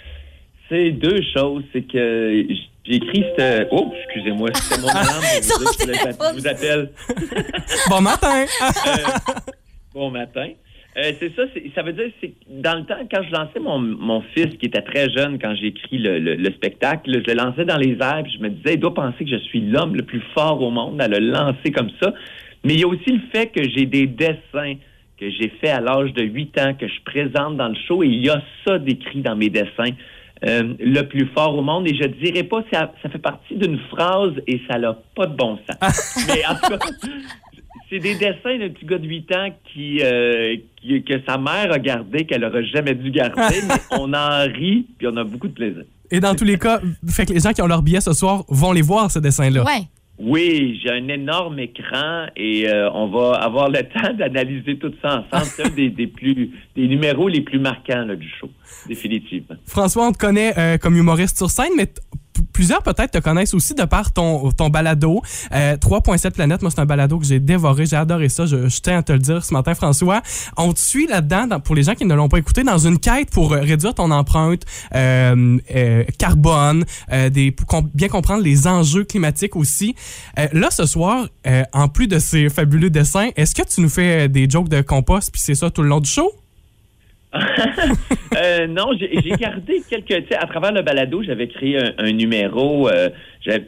c'est 0.69 0.93
deux 0.93 1.21
choses. 1.35 1.65
C'est 1.73 1.83
que 1.83 2.47
j'ai 2.85 2.95
écrit 2.97 3.25
ce. 3.39 3.67
Oh, 3.71 3.93
excusez-moi, 4.05 4.49
c'était 4.55 4.81
mon 4.81 4.89
alarme. 4.89 5.23
Je 5.23 6.35
vous 6.39 6.47
appelle. 6.49 6.91
Bon 7.89 8.01
matin. 8.01 8.45
Bon 9.95 10.11
matin. 10.11 10.49
Euh, 10.97 11.13
c'est 11.21 11.35
ça, 11.37 11.43
c'est- 11.55 11.71
ça 11.75 11.83
veut 11.83 11.93
dire, 11.93 12.11
c'est 12.21 12.29
que 12.29 12.35
dans 12.49 12.77
le 12.79 12.85
temps, 12.85 12.97
quand 13.13 13.23
je 13.23 13.31
lançais 13.33 13.61
mon, 13.61 13.79
mon 13.79 14.23
fils, 14.35 14.57
qui 14.59 14.67
était 14.67 14.83
très 14.83 15.09
jeune 15.11 15.39
quand 15.39 15.55
j'ai 15.55 15.69
écrit 15.69 15.99
le, 15.99 16.19
le- 16.19 16.35
le 16.35 16.51
spectacle, 16.53 17.11
je 17.13 17.31
le 17.33 17.35
lançais 17.35 17.65
dans 17.65 17.77
les 17.77 17.97
airs, 18.01 18.23
puis 18.25 18.33
je 18.37 18.43
me 18.43 18.49
disais, 18.51 18.75
il 18.75 18.81
doit 18.81 18.93
penser 18.95 19.25
que 19.25 19.31
je 19.31 19.37
suis 19.39 19.61
l'homme 19.61 19.95
le 19.95 20.03
plus 20.03 20.23
fort 20.35 20.61
au 20.63 20.71
monde 20.71 21.01
à 21.01 21.07
le 21.09 21.19
lancer 21.19 21.71
comme 21.73 21.91
ça. 22.03 22.13
Mais 22.65 22.75
il 22.75 22.81
y 22.81 22.85
a 22.85 22.89
aussi 22.89 23.11
le 23.11 23.21
fait 23.33 23.47
que 23.49 23.63
j'ai 23.71 23.87
des 23.87 24.07
dessins 24.07 24.75
que 25.19 25.31
j'ai 25.31 25.51
fait 25.61 25.69
à 25.71 25.81
l'âge 25.81 26.13
de 26.15 26.23
8 26.23 26.59
ans, 26.61 26.75
que 26.75 26.89
je 26.89 27.01
présente 27.05 27.57
dans 27.57 27.69
le 27.69 27.77
show, 27.87 28.03
et 28.03 28.07
il 28.09 28.25
y 28.25 28.31
a 28.31 28.43
ça 28.67 28.79
décrit 28.79 29.21
dans 29.21 29.37
mes 29.37 29.49
dessins. 29.51 29.93
Euh, 30.47 30.75
le 30.79 31.03
plus 31.03 31.27
fort 31.35 31.57
au 31.57 31.63
monde, 31.63 31.87
et 31.89 31.95
je 31.95 32.07
dirais 32.07 32.45
pas, 32.45 32.63
ça, 32.73 32.93
ça 33.03 33.09
fait 33.09 33.19
partie 33.19 33.55
d'une 33.57 33.79
phrase 33.91 34.33
et 34.47 34.61
ça 34.71 34.79
n'a 34.79 34.97
pas 35.15 35.27
de 35.27 35.37
bon 35.37 35.59
sens. 35.69 36.25
Mais 36.29 36.43
en 36.47 36.55
tout 36.55 36.77
cas, 36.79 36.87
c'est 37.89 37.99
des 37.99 38.15
dessins 38.15 38.59
d'un 38.59 38.69
petit 38.71 38.87
gars 38.87 38.99
de 38.99 39.07
8 39.07 39.33
ans 39.37 39.49
qui, 39.73 40.01
euh, 40.03 40.57
qui- 40.81 41.03
que 41.03 41.15
sa 41.29 41.37
mère 41.39 41.73
a 41.73 41.79
gardé, 41.79 42.25
qu'elle 42.25 42.45
aurait 42.45 42.65
jamais 42.67 42.95
dû 42.95 43.11
garder, 43.11 43.57
mais 43.69 43.75
on 43.99 44.13
en 44.15 44.43
rit, 44.53 44.87
puis 44.99 45.09
on 45.09 45.17
a 45.17 45.25
beaucoup 45.25 45.49
de 45.49 45.53
plaisir. 45.55 45.83
Et 46.13 46.21
dans 46.21 46.35
tous 46.35 46.45
les 46.45 46.59
cas, 46.59 46.81
fait 47.09 47.27
que 47.27 47.33
les 47.33 47.41
gens 47.41 47.53
qui 47.53 47.63
ont 47.63 47.67
leur 47.67 47.83
billet 47.83 48.01
ce 48.01 48.13
soir 48.13 48.45
vont 48.49 48.73
les 48.73 48.83
voir, 48.83 49.11
ces 49.11 49.21
dessins-là. 49.21 49.63
Ouais. 49.65 49.83
Oui, 50.23 50.79
j'ai 50.83 50.91
un 50.91 51.09
énorme 51.09 51.59
écran 51.61 52.27
et 52.37 52.69
euh, 52.69 52.91
on 52.93 53.09
va 53.09 53.37
avoir 53.37 53.71
le 53.71 53.83
temps 53.95 54.13
d'analyser 54.13 54.77
tout 54.79 54.93
ça 55.01 55.25
ensemble. 55.25 55.47
C'est 55.47 55.67
un 55.67 55.71
des, 55.71 55.89
des 55.89 56.07
plus 56.07 56.51
des 56.77 56.87
numéros 56.89 57.27
les 57.29 57.41
plus 57.41 57.59
marquants 57.59 58.05
là, 58.05 58.17
du 58.17 58.29
show, 58.29 58.51
définitivement. 58.87 59.57
François, 59.67 60.09
on 60.09 60.13
te 60.13 60.19
connaît 60.19 60.53
euh, 60.59 60.77
comme 60.77 60.97
humoriste 60.97 61.39
sur 61.39 61.51
scène, 61.51 61.73
mais 61.75 61.87
plusieurs 62.53 62.83
peut-être 62.83 63.13
te 63.13 63.19
connaissent 63.19 63.55
aussi 63.55 63.75
de 63.75 63.85
par 63.85 64.13
ton, 64.13 64.51
ton 64.53 64.69
balado. 64.69 65.23
Euh, 65.53 65.77
3.7 65.77 66.31
planètes, 66.33 66.63
moi 66.63 66.71
c'est 66.71 66.81
un 66.81 66.87
balado 66.87 67.19
que 67.19 67.25
j'ai 67.27 67.41
dévoré, 67.41 67.87
j'ai 67.87 67.97
adoré 67.97 68.29
ça, 68.29 68.47
je, 68.47 68.67
tiens 68.81 68.99
à 68.99 69.03
te 69.03 69.13
le 69.13 69.19
dire 69.19 69.45
ce 69.45 69.53
matin 69.55 69.75
François. 69.75 70.23
On 70.57 70.73
te 70.73 70.79
suit 70.79 71.07
là-dedans, 71.07 71.47
dans- 71.47 71.61
pour 71.61 71.75
les 71.75 71.83
gens 71.83 71.95
qui 71.95 72.05
ne 72.05 72.15
l'ont 72.15 72.29
pas 72.29 72.39
écouté, 72.39 72.63
dans 72.63 72.79
une 72.79 72.99
quête 72.99 73.31
pour 73.31 73.53
euh, 73.53 73.61
réduire 73.61 73.95
ton 73.95 74.11
empreinte 74.11 74.63
euh, 74.95 75.59
euh, 75.75 76.05
carbone, 76.19 76.85
euh, 77.13 77.31
pour 77.57 77.83
bien 77.95 78.09
comprendre 78.09 78.43
les 78.43 78.67
enjeux 78.67 79.05
climatiques 79.05 79.57
aussi. 79.57 79.95
Euh, 80.39 80.47
là 80.53 80.69
ce 80.71 80.87
soir, 80.87 81.29
euh, 81.47 81.63
en 81.73 81.89
plus 81.89 82.07
de 82.09 82.19
ces 82.19 82.49
fabuleux 82.49 82.91
dessins, 82.91 83.31
est-ce 83.37 83.55
que 83.55 83.63
tu 83.67 83.81
nous 83.81 83.89
fais 83.89 84.25
euh, 84.25 84.29
des 84.29 84.49
jokes 84.49 84.69
de 84.69 84.81
compost 84.83 85.31
puis 85.33 85.41
c'est 85.41 85.55
ça 85.55 85.71
tout 85.71 85.83
le 85.83 85.89
long 85.89 86.01
du 86.01 86.11
show? 86.11 86.31
Euh, 88.37 88.69
non, 88.69 88.93
j'ai 88.97 89.31
gardé 89.31 89.83
quelques. 89.91 90.07
Tu 90.07 90.29
sais, 90.31 90.37
à 90.37 90.47
travers 90.47 90.71
le 90.73 90.83
balado, 90.83 91.21
j'avais 91.25 91.49
créé 91.49 91.77
un, 91.79 91.93
un 91.99 92.13
numéro. 92.13 92.89
euh, 92.89 93.09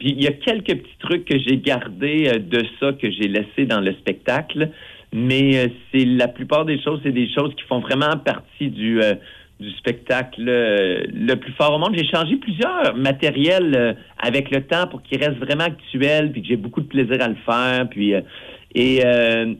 il 0.01 0.23
y 0.23 0.27
a 0.27 0.31
quelques 0.31 0.67
petits 0.67 0.97
trucs 0.99 1.25
que 1.25 1.37
j'ai 1.37 1.57
gardés 1.57 2.29
euh, 2.29 2.39
de 2.39 2.65
ça 2.79 2.93
que 2.93 3.11
j'ai 3.11 3.27
laissé 3.27 3.65
dans 3.65 3.81
le 3.81 3.93
spectacle. 3.95 4.69
Mais 5.11 5.57
euh, 5.57 5.67
c'est 5.91 6.05
la 6.05 6.29
plupart 6.29 6.63
des 6.63 6.81
choses, 6.81 7.01
c'est 7.03 7.11
des 7.11 7.29
choses 7.33 7.53
qui 7.55 7.63
font 7.63 7.79
vraiment 7.81 8.17
partie 8.17 8.69
du, 8.69 9.01
du 9.59 9.69
spectacle 9.71 10.43
le 10.43 11.33
plus 11.35 11.51
fort 11.53 11.75
au 11.75 11.77
monde. 11.77 11.93
J'ai 11.95 12.07
changé 12.07 12.37
plusieurs 12.37 12.95
matériels 12.95 13.97
avec 14.17 14.49
le 14.49 14.61
temps 14.61 14.87
pour 14.87 15.03
qu'ils 15.03 15.19
restent 15.19 15.39
vraiment 15.43 15.65
actuels, 15.65 16.31
puis 16.31 16.41
que 16.41 16.47
j'ai 16.47 16.57
beaucoup 16.57 16.81
de 16.81 16.87
plaisir 16.87 17.17
à 17.21 17.27
le 17.27 17.37
faire. 17.45 17.89
Puis 17.89 18.13
et 18.75 19.03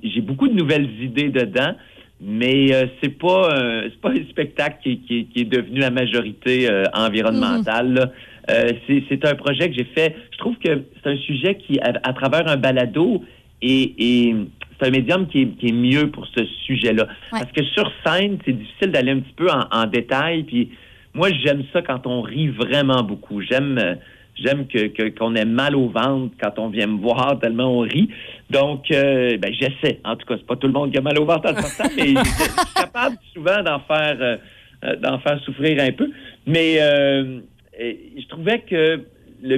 j'ai 0.01 0.21
beaucoup 0.21 0.47
de 0.47 0.55
nouvelles 0.55 0.89
idées 1.01 1.29
dedans. 1.29 1.75
Mais 2.21 2.73
euh, 2.73 2.85
c'est 3.01 3.17
pas 3.17 3.49
euh, 3.53 3.89
c'est 3.89 3.99
pas 4.01 4.11
un 4.11 4.23
spectacle 4.29 4.77
qui, 4.83 4.99
qui- 4.99 5.25
qui 5.27 5.41
est 5.41 5.45
devenu 5.45 5.83
à 5.83 5.89
majorité 5.89 6.69
euh, 6.69 6.83
environnementale. 6.93 8.11
Euh, 8.49 8.69
c'est 8.87 9.03
c'est 9.09 9.25
un 9.25 9.35
projet 9.35 9.69
que 9.69 9.75
j'ai 9.75 9.83
fait. 9.95 10.15
Je 10.31 10.37
trouve 10.37 10.55
que 10.57 10.83
c'est 11.03 11.09
un 11.09 11.17
sujet 11.17 11.55
qui, 11.55 11.79
à, 11.79 11.93
à 12.03 12.13
travers 12.13 12.47
un 12.47 12.57
balado, 12.57 13.23
et, 13.61 13.93
et 13.97 14.35
c'est 14.79 14.87
un 14.87 14.91
médium 14.91 15.27
qui 15.27 15.41
est, 15.43 15.47
qui 15.57 15.67
est 15.69 15.71
mieux 15.73 16.11
pour 16.11 16.27
ce 16.27 16.45
sujet-là. 16.65 17.07
Parce 17.31 17.51
que 17.51 17.63
sur 17.65 17.91
scène, 18.05 18.37
c'est 18.45 18.53
difficile 18.57 18.91
d'aller 18.91 19.11
un 19.11 19.19
petit 19.19 19.33
peu 19.35 19.49
en, 19.49 19.65
en 19.71 19.85
détail. 19.85 20.43
Puis 20.43 20.69
moi, 21.13 21.29
j'aime 21.43 21.63
ça 21.73 21.81
quand 21.81 22.05
on 22.07 22.21
rit 22.21 22.47
vraiment 22.49 23.03
beaucoup. 23.03 23.41
J'aime 23.41 23.77
euh, 23.77 23.95
j'aime 24.35 24.67
que 24.67 24.87
que- 24.87 25.09
qu'on 25.09 25.35
ait 25.35 25.45
mal 25.45 25.75
au 25.75 25.87
ventre 25.89 26.33
quand 26.41 26.57
on 26.59 26.69
vient 26.69 26.87
me 26.87 26.99
voir 26.99 27.39
tellement 27.39 27.77
on 27.77 27.81
rit. 27.81 28.09
Donc, 28.49 28.91
euh, 28.91 29.37
ben, 29.37 29.53
j'essaie. 29.53 29.99
En 30.03 30.15
tout 30.15 30.25
cas, 30.25 30.35
c'est 30.37 30.45
pas 30.45 30.55
tout 30.55 30.67
le 30.67 30.73
monde 30.73 30.91
qui 30.91 30.97
a 30.97 31.01
mal 31.01 31.17
au 31.19 31.25
ventre 31.25 31.49
en 31.51 31.55
sortant, 31.61 31.91
mais 31.95 32.07
je 32.09 32.29
suis 32.29 32.73
capable 32.75 33.17
souvent 33.33 33.61
d'en 33.63 33.79
faire 33.79 34.17
euh, 34.19 34.37
euh, 34.85 34.95
d'en 34.97 35.19
faire 35.19 35.39
souffrir 35.43 35.81
un 35.81 35.91
peu. 35.91 36.09
Mais 36.45 36.77
euh, 36.79 37.39
je 37.79 38.27
trouvais 38.27 38.59
que 38.59 39.01
le 39.41 39.57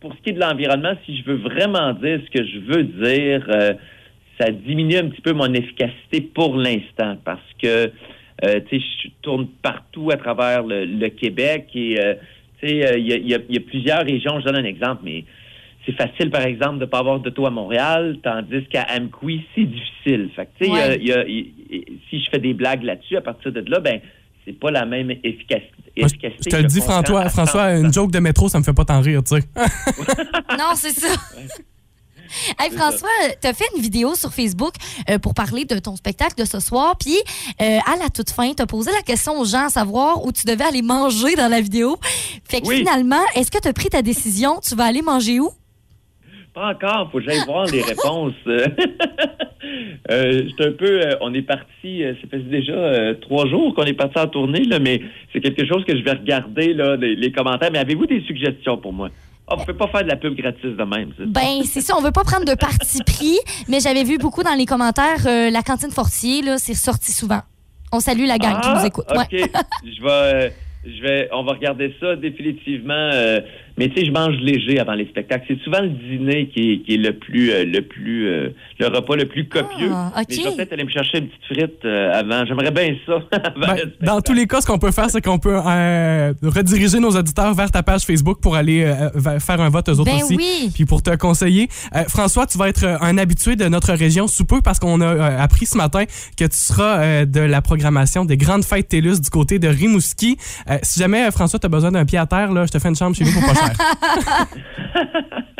pour 0.00 0.14
ce 0.14 0.22
qui 0.22 0.30
est 0.30 0.32
de 0.32 0.40
l'environnement, 0.40 0.94
si 1.04 1.16
je 1.18 1.24
veux 1.24 1.36
vraiment 1.36 1.92
dire 1.92 2.20
ce 2.24 2.30
que 2.30 2.44
je 2.46 2.58
veux 2.60 2.84
dire, 2.84 3.44
euh, 3.50 3.74
ça 4.40 4.50
diminue 4.50 4.96
un 4.96 5.08
petit 5.10 5.20
peu 5.20 5.32
mon 5.32 5.52
efficacité 5.52 6.22
pour 6.22 6.56
l'instant 6.56 7.16
parce 7.24 7.40
que 7.62 7.90
euh, 8.42 8.60
tu 8.70 8.80
sais, 8.80 8.86
je 9.04 9.08
tourne 9.20 9.46
partout 9.62 10.10
à 10.10 10.16
travers 10.16 10.62
le, 10.62 10.86
le 10.86 11.08
Québec 11.10 11.66
et 11.74 12.00
euh, 12.62 12.66
tu 12.66 12.68
sais, 12.68 12.86
euh, 12.86 12.98
il 12.98 13.06
y, 13.08 13.12
a, 13.12 13.16
il 13.16 13.28
y 13.28 13.34
a- 13.34 13.38
il 13.48 13.54
y 13.54 13.58
a 13.58 13.60
plusieurs 13.60 14.04
régions. 14.04 14.38
Je 14.40 14.44
donne 14.44 14.56
un 14.56 14.64
exemple, 14.64 15.02
mais 15.04 15.24
c'est 15.86 15.92
facile, 15.96 16.30
par 16.30 16.42
exemple, 16.42 16.76
de 16.76 16.80
ne 16.84 16.86
pas 16.86 16.98
avoir 16.98 17.20
d'auto 17.20 17.46
à 17.46 17.50
Montréal, 17.50 18.18
tandis 18.22 18.64
qu'à 18.70 18.86
Amqui, 18.96 19.44
c'est 19.54 19.64
difficile. 19.64 20.30
Fait 20.36 20.48
que, 20.58 20.66
Ouais. 20.70 20.98
y 21.02 21.12
a- 21.12 21.24
si 22.10 22.20
je 22.22 22.30
fais 22.30 22.38
des 22.38 22.54
blagues 22.54 22.82
là-dessus, 22.82 23.16
à 23.16 23.20
partir 23.22 23.50
de 23.52 23.60
là, 23.68 23.80
ben, 23.80 24.00
c'est 24.44 24.58
pas 24.58 24.70
la 24.70 24.84
même 24.84 25.10
efficacité. 25.10 25.66
Je- 25.96 26.04
efficacité 26.04 26.50
je 26.50 26.56
te 26.56 26.62
le 26.62 26.68
dis, 26.68 26.80
François, 26.80 27.28
François, 27.28 27.70
100%. 27.72 27.84
une 27.86 27.92
joke 27.92 28.10
de 28.12 28.18
métro, 28.20 28.48
ça 28.48 28.58
me 28.58 28.64
fait 28.64 28.72
pas 28.72 28.84
tant 28.84 29.00
rire, 29.00 29.22
tu 29.24 29.36
sais. 29.36 29.42
Non, 30.58 30.72
c'est 30.74 30.90
ça. 30.90 31.08
Hey 32.58 32.68
C'est 32.70 32.76
François, 32.76 33.08
tu 33.40 33.46
as 33.46 33.52
fait 33.52 33.64
une 33.76 33.82
vidéo 33.82 34.14
sur 34.14 34.32
Facebook 34.32 34.74
euh, 35.08 35.18
pour 35.18 35.34
parler 35.34 35.64
de 35.64 35.78
ton 35.78 35.96
spectacle 35.96 36.34
de 36.38 36.44
ce 36.44 36.60
soir. 36.60 36.96
Puis, 36.98 37.16
euh, 37.60 37.78
à 37.86 37.96
la 37.96 38.08
toute 38.08 38.30
fin, 38.30 38.52
tu 38.54 38.62
as 38.62 38.66
posé 38.66 38.90
la 38.92 39.02
question 39.02 39.38
aux 39.38 39.44
gens 39.44 39.66
à 39.66 39.68
savoir 39.70 40.24
où 40.24 40.32
tu 40.32 40.44
devais 40.46 40.64
aller 40.64 40.82
manger 40.82 41.34
dans 41.36 41.48
la 41.48 41.60
vidéo. 41.60 41.96
Fait 42.48 42.60
que 42.60 42.66
Oui. 42.66 42.78
finalement, 42.78 43.22
est-ce 43.34 43.50
que 43.50 43.58
tu 43.60 43.68
as 43.68 43.72
pris 43.72 43.88
ta 43.88 44.02
décision? 44.02 44.60
Tu 44.66 44.74
vas 44.74 44.84
aller 44.84 45.02
manger 45.02 45.40
où? 45.40 45.50
Pas 46.54 46.70
encore, 46.74 47.10
faut 47.12 47.18
que 47.18 47.24
j'aille 47.24 47.44
voir 47.46 47.66
les 47.66 47.82
réponses. 47.82 48.34
Euh, 50.10 50.42
j'étais 50.48 50.64
un 50.68 50.72
peu, 50.72 51.00
euh, 51.06 51.14
on 51.20 51.32
est 51.34 51.42
parti, 51.42 52.02
euh, 52.02 52.14
ça 52.20 52.28
fait 52.28 52.38
déjà 52.38 52.72
euh, 52.72 53.14
trois 53.20 53.46
jours 53.46 53.74
qu'on 53.74 53.84
est 53.84 53.92
parti 53.92 54.18
en 54.18 54.26
tournée, 54.26 54.64
là, 54.64 54.78
mais 54.78 55.02
c'est 55.32 55.40
quelque 55.40 55.66
chose 55.66 55.84
que 55.84 55.96
je 55.96 56.02
vais 56.02 56.12
regarder, 56.12 56.72
là, 56.72 56.96
les, 56.96 57.14
les 57.14 57.30
commentaires. 57.30 57.70
Mais 57.70 57.78
avez-vous 57.78 58.06
des 58.06 58.22
suggestions 58.22 58.78
pour 58.78 58.92
moi? 58.94 59.10
Ah, 59.50 59.56
vous 59.56 59.64
pouvez 59.64 59.76
pas 59.76 59.88
faire 59.88 60.04
de 60.04 60.08
la 60.08 60.16
pub 60.16 60.34
gratis 60.36 60.62
de 60.62 60.84
même. 60.84 61.12
Ben, 61.26 61.62
c'est 61.64 61.80
ça, 61.80 61.96
on 61.98 62.00
veut 62.00 62.12
pas 62.12 62.22
prendre 62.22 62.44
de 62.44 62.54
parti 62.54 63.02
pris, 63.04 63.36
mais 63.68 63.80
j'avais 63.80 64.04
vu 64.04 64.16
beaucoup 64.16 64.42
dans 64.44 64.54
les 64.54 64.64
commentaires, 64.66 65.26
euh, 65.26 65.50
la 65.50 65.62
cantine 65.62 65.90
Fortier, 65.90 66.42
là, 66.42 66.56
c'est 66.58 66.72
ressorti 66.72 67.12
souvent. 67.12 67.40
On 67.92 67.98
salue 67.98 68.26
la 68.26 68.38
gang 68.38 68.60
qui 68.60 68.68
Ah, 68.70 68.78
nous 68.78 68.86
écoute. 68.86 69.06
OK. 69.10 69.16
Ouais. 69.32 69.50
je 69.84 70.02
vais, 70.02 70.08
euh, 70.10 70.50
je 70.84 71.02
vais, 71.02 71.28
on 71.32 71.42
va 71.42 71.52
regarder 71.52 71.92
ça 72.00 72.14
définitivement. 72.14 73.10
euh, 73.12 73.40
mais 73.78 73.88
tu 73.88 74.00
sais, 74.00 74.06
je 74.06 74.10
mange 74.12 74.34
léger 74.36 74.78
avant 74.78 74.94
les 74.94 75.06
spectacles. 75.06 75.44
C'est 75.48 75.60
souvent 75.60 75.80
le 75.80 75.88
dîner 75.90 76.48
qui 76.48 76.72
est, 76.72 76.78
qui 76.78 76.94
est 76.94 76.98
le 76.98 77.12
plus, 77.12 77.50
euh, 77.52 77.64
le 77.64 77.82
plus, 77.82 78.28
euh, 78.28 78.48
le 78.78 78.86
repas 78.86 79.16
le 79.16 79.26
plus 79.26 79.48
copieux. 79.48 79.90
Ah. 79.92 80.12
Mais 80.16 80.34
je 80.34 80.42
vais 80.42 80.56
peut-être 80.56 80.72
aller 80.72 80.84
me 80.84 80.90
chercher 80.90 81.18
une 81.18 81.28
petite 81.28 81.44
frite 81.58 81.84
euh, 81.84 82.12
avant. 82.12 82.44
J'aimerais 82.46 82.70
bien 82.70 82.94
ça. 83.06 83.14
avant 83.32 83.74
Ben, 83.74 83.90
dans 84.00 84.20
tous 84.20 84.32
les 84.32 84.46
cas, 84.46 84.60
ce 84.60 84.66
qu'on 84.66 84.78
peut 84.78 84.90
faire, 84.90 85.10
c'est 85.10 85.20
qu'on 85.22 85.38
peut 85.38 85.58
euh, 85.66 86.32
rediriger 86.42 87.00
nos 87.00 87.10
auditeurs 87.10 87.54
vers 87.54 87.70
ta 87.70 87.82
page 87.82 88.02
Facebook 88.02 88.40
pour 88.40 88.56
aller 88.56 88.84
euh, 88.84 89.38
faire 89.40 89.60
un 89.60 89.68
vote 89.68 89.88
eux 89.88 89.92
autres 89.92 90.04
Ben 90.04 90.22
aussi. 90.22 90.36
oui. 90.36 90.70
Puis 90.74 90.84
pour 90.84 91.02
te 91.02 91.14
conseiller. 91.16 91.68
Euh, 91.94 92.04
François, 92.08 92.46
tu 92.46 92.58
vas 92.58 92.68
être 92.68 92.84
un 93.00 93.18
habitué 93.18 93.56
de 93.56 93.66
notre 93.68 93.92
région 93.92 94.26
sous 94.26 94.44
peu 94.44 94.60
parce 94.60 94.78
qu'on 94.78 95.00
a 95.00 95.06
euh, 95.06 95.38
appris 95.42 95.66
ce 95.66 95.76
matin 95.76 96.04
que 96.36 96.44
tu 96.44 96.56
seras 96.56 96.98
euh, 97.00 97.24
de 97.26 97.40
la 97.40 97.62
programmation 97.62 98.24
des 98.24 98.36
grandes 98.36 98.64
fêtes 98.64 98.88
TELUS 98.88 99.20
du 99.20 99.30
côté 99.30 99.58
de 99.58 99.68
Rimouski. 99.68 100.36
Euh, 100.70 100.78
si 100.82 100.98
jamais, 101.00 101.26
euh, 101.26 101.30
François, 101.30 101.58
tu 101.58 101.66
as 101.66 101.68
besoin 101.68 101.92
d'un 101.92 102.04
pied 102.04 102.18
à 102.18 102.26
terre, 102.26 102.52
là, 102.52 102.66
je 102.66 102.70
te 102.72 102.78
fais 102.78 102.88
une 102.88 102.96
chambre 102.96 103.14
chez 103.16 103.24
nous 103.24 103.32
pour 103.32 103.42
pas. 103.42 103.52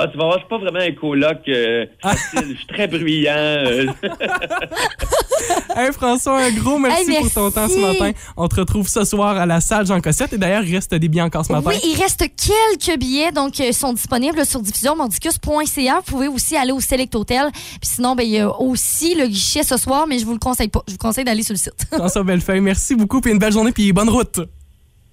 Ah, 0.00 0.06
tu 0.06 0.16
vas 0.16 0.24
voir, 0.26 0.34
je 0.38 0.40
suis 0.44 0.48
pas 0.48 0.58
vraiment 0.58 0.78
un 0.78 0.92
coloc 0.92 1.38
euh, 1.48 1.84
facile. 2.02 2.52
Je 2.52 2.56
suis 2.56 2.66
très 2.68 2.86
bruyant. 2.86 3.34
euh. 3.36 3.86
hey 5.76 5.92
François, 5.92 6.40
un 6.40 6.50
gros 6.52 6.78
merci, 6.78 7.10
Hey, 7.10 7.18
pour 7.20 7.30
ton 7.30 7.50
temps 7.50 7.68
ce 7.68 7.78
matin. 7.78 8.12
On 8.36 8.48
te 8.48 8.60
retrouve 8.60 8.88
ce 8.88 9.04
soir 9.04 9.36
à 9.36 9.44
la 9.44 9.60
salle 9.60 9.86
Jean 9.86 10.00
Cossette. 10.00 10.32
Et 10.32 10.38
d'ailleurs, 10.38 10.62
il 10.62 10.74
reste 10.74 10.94
des 10.94 11.08
billets 11.08 11.22
encore 11.22 11.44
ce 11.44 11.52
matin. 11.52 11.70
Oui, 11.70 11.80
il 11.84 12.00
reste 12.00 12.20
quelques 12.36 12.98
billets, 12.98 13.32
donc 13.32 13.60
euh, 13.60 13.72
sont 13.72 13.92
disponibles 13.92 14.46
sur 14.46 14.60
diffusionmordicus.ca. 14.60 15.96
Vous 15.96 16.12
pouvez 16.12 16.28
aussi 16.28 16.56
aller 16.56 16.72
au 16.72 16.80
Select 16.80 17.14
Hotel. 17.14 17.50
Puis 17.52 17.90
sinon, 17.94 18.14
ben, 18.14 18.22
il 18.22 18.30
y 18.30 18.38
a 18.38 18.48
aussi 18.60 19.16
le 19.16 19.26
guichet 19.26 19.64
ce 19.64 19.76
soir, 19.76 20.06
mais 20.06 20.18
je 20.18 20.24
vous 20.24 20.32
le 20.32 20.38
conseille 20.38 20.68
pas. 20.68 20.82
Je 20.86 20.92
vous 20.92 20.98
conseille 20.98 21.24
d'aller 21.24 21.42
sur 21.42 21.52
le 21.54 21.58
site. 21.58 21.74
François 21.92 22.22
Bellefeuille, 22.22 22.60
merci 22.60 22.94
beaucoup. 22.94 23.20
Puis 23.20 23.32
une 23.32 23.38
belle 23.38 23.52
journée, 23.52 23.72
puis 23.72 23.92
bonne 23.92 24.08
route. 24.08 24.40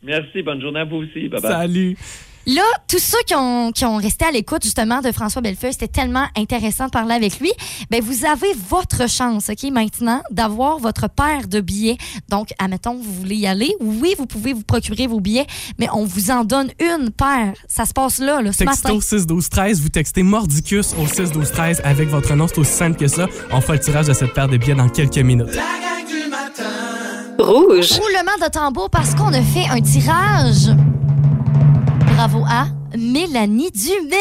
Merci, 0.05 0.41
bonne 0.43 0.61
journée 0.61 0.81
à 0.81 0.85
vous 0.85 0.97
aussi. 0.97 1.27
Bye 1.27 1.41
bye. 1.41 1.51
Salut. 1.51 1.97
Là, 2.47 2.61
tous 2.87 2.99
ceux 2.99 3.23
qui 3.25 3.33
ont, 3.33 3.71
qui 3.71 3.85
ont 3.85 3.95
resté 3.97 4.23
à 4.23 4.29
l'écoute 4.29 4.63
justement 4.63 5.01
de 5.01 5.11
François 5.11 5.41
Bellefeuille, 5.41 5.73
c'était 5.73 5.87
tellement 5.87 6.27
intéressant 6.37 6.85
de 6.85 6.91
parler 6.91 7.15
avec 7.15 7.39
lui. 7.39 7.51
Ben, 7.89 8.03
vous 8.03 8.23
avez 8.23 8.53
votre 8.69 9.09
chance, 9.09 9.49
OK, 9.49 9.71
maintenant, 9.71 10.21
d'avoir 10.29 10.77
votre 10.77 11.09
paire 11.09 11.47
de 11.47 11.59
billets. 11.59 11.97
Donc, 12.29 12.49
admettons, 12.59 12.93
vous 12.93 13.13
voulez 13.13 13.37
y 13.37 13.47
aller. 13.47 13.73
Oui, 13.79 14.13
vous 14.17 14.27
pouvez 14.27 14.53
vous 14.53 14.63
procurer 14.63 15.07
vos 15.07 15.19
billets, 15.19 15.47
mais 15.79 15.87
on 15.91 16.05
vous 16.05 16.29
en 16.29 16.43
donne 16.43 16.69
une 16.79 17.09
paire. 17.09 17.53
Ça 17.67 17.85
se 17.85 17.93
passe 17.93 18.19
là, 18.19 18.43
là 18.43 18.51
ce 18.51 18.63
matin. 18.63 18.93
Texto 18.93 19.01
6 19.01 19.25
12 19.25 19.49
13, 19.49 19.81
vous 19.81 19.89
textez 19.89 20.21
Mordicus 20.21 20.93
au 20.99 21.07
6 21.07 21.31
12 21.31 21.51
13 21.51 21.81
avec 21.83 22.09
votre 22.09 22.35
nom, 22.35 22.47
c'est 22.47 22.59
aussi 22.59 22.73
simple 22.73 22.99
que 22.99 23.07
ça. 23.07 23.25
On 23.51 23.59
fera 23.59 23.73
le 23.73 23.79
tirage 23.79 24.05
de 24.05 24.13
cette 24.13 24.33
paire 24.35 24.47
de 24.47 24.57
billets 24.57 24.75
dans 24.75 24.89
quelques 24.89 25.17
minutes. 25.17 25.47
La 25.47 25.63
gang 25.63 26.07
du 26.07 26.29
matin. 26.29 26.94
Rouge. 27.39 27.91
Roulement 27.99 28.45
de 28.45 28.49
tambour 28.51 28.89
parce 28.89 29.13
qu'on 29.13 29.33
a 29.33 29.41
fait 29.41 29.67
un 29.69 29.81
tirage. 29.81 30.75
Bravo 32.15 32.43
à 32.49 32.67
Mélanie 32.97 33.71
Dubé. 33.71 34.15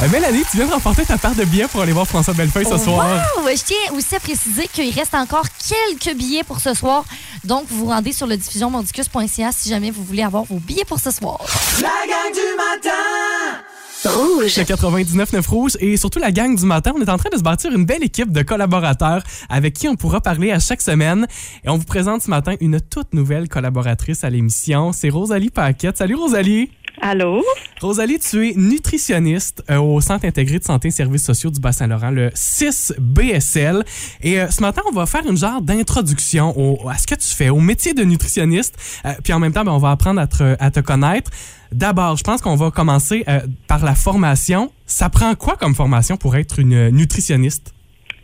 Euh, 0.00 0.08
Mélanie, 0.10 0.42
tu 0.50 0.56
viens 0.56 0.66
de 0.66 0.72
remporter 0.72 1.04
ta 1.04 1.16
paire 1.16 1.34
de 1.34 1.44
billets 1.44 1.68
pour 1.68 1.80
aller 1.80 1.92
voir 1.92 2.06
François 2.06 2.34
Bellefeuille 2.34 2.66
ce 2.66 2.78
soir. 2.78 3.06
Wow! 3.36 3.48
Je 3.48 3.62
tiens 3.62 3.96
aussi 3.96 4.16
à 4.16 4.20
préciser 4.20 4.66
qu'il 4.66 4.92
reste 4.92 5.14
encore 5.14 5.46
quelques 5.68 6.16
billets 6.16 6.42
pour 6.42 6.60
ce 6.60 6.74
soir. 6.74 7.04
Donc, 7.44 7.66
vous 7.68 7.84
vous 7.84 7.86
rendez 7.86 8.12
sur 8.12 8.26
le 8.26 8.36
diffusionmordicus.ca 8.36 9.52
si 9.52 9.68
jamais 9.68 9.90
vous 9.90 10.02
voulez 10.02 10.22
avoir 10.22 10.44
vos 10.44 10.58
billets 10.58 10.84
pour 10.84 10.98
ce 10.98 11.10
soir. 11.10 11.38
La 11.80 11.88
gang 12.08 12.32
du 12.32 12.56
matin. 12.56 13.62
Rouge. 14.04 14.56
Le 14.56 14.64
99.9 14.64 15.48
Rouge 15.48 15.76
et 15.80 15.96
surtout 15.96 16.18
la 16.18 16.32
gang 16.32 16.56
du 16.56 16.64
matin, 16.64 16.92
on 16.96 17.00
est 17.00 17.08
en 17.08 17.16
train 17.16 17.30
de 17.30 17.36
se 17.36 17.42
bâtir 17.42 17.72
une 17.72 17.84
belle 17.84 18.02
équipe 18.02 18.32
de 18.32 18.42
collaborateurs 18.42 19.22
avec 19.48 19.74
qui 19.74 19.88
on 19.88 19.96
pourra 19.96 20.20
parler 20.20 20.50
à 20.50 20.58
chaque 20.58 20.82
semaine. 20.82 21.26
Et 21.64 21.68
on 21.68 21.76
vous 21.76 21.84
présente 21.84 22.22
ce 22.22 22.30
matin 22.30 22.54
une 22.60 22.80
toute 22.80 23.14
nouvelle 23.14 23.48
collaboratrice 23.48 24.24
à 24.24 24.30
l'émission. 24.30 24.92
C'est 24.92 25.08
Rosalie 25.08 25.50
Paquette. 25.50 25.98
Salut 25.98 26.16
Rosalie! 26.16 26.70
Allô? 27.04 27.42
Rosalie, 27.80 28.20
tu 28.20 28.48
es 28.48 28.54
nutritionniste 28.54 29.64
euh, 29.68 29.78
au 29.78 30.00
Centre 30.00 30.24
intégré 30.24 30.60
de 30.60 30.64
santé 30.64 30.86
et 30.88 30.90
services 30.92 31.24
sociaux 31.24 31.50
du 31.50 31.58
Bas-Saint-Laurent, 31.58 32.10
le 32.12 32.28
6BSL. 32.28 33.82
Et 34.22 34.40
euh, 34.40 34.48
ce 34.50 34.60
matin, 34.60 34.82
on 34.88 34.94
va 34.94 35.06
faire 35.06 35.26
une 35.28 35.36
genre 35.36 35.60
d'introduction 35.60 36.54
au- 36.56 36.88
à 36.88 36.94
ce 36.98 37.08
que 37.08 37.16
tu 37.16 37.26
fais, 37.34 37.48
au 37.48 37.58
métier 37.58 37.92
de 37.92 38.04
nutritionniste. 38.04 39.00
Euh, 39.04 39.14
puis 39.24 39.32
en 39.32 39.40
même 39.40 39.52
temps, 39.52 39.64
ben, 39.64 39.72
on 39.72 39.78
va 39.78 39.90
apprendre 39.90 40.20
à 40.20 40.28
te, 40.28 40.54
à 40.60 40.70
te 40.70 40.78
connaître. 40.78 41.30
D'abord, 41.72 42.16
je 42.16 42.22
pense 42.22 42.40
qu'on 42.40 42.54
va 42.54 42.70
commencer 42.70 43.24
par 43.66 43.84
la 43.84 43.94
formation. 43.96 44.70
Ça 44.86 45.08
prend 45.08 45.34
quoi 45.34 45.56
comme 45.56 45.74
formation 45.74 46.16
pour 46.16 46.36
être 46.36 46.60
une 46.60 46.90
nutritionniste? 46.90 47.72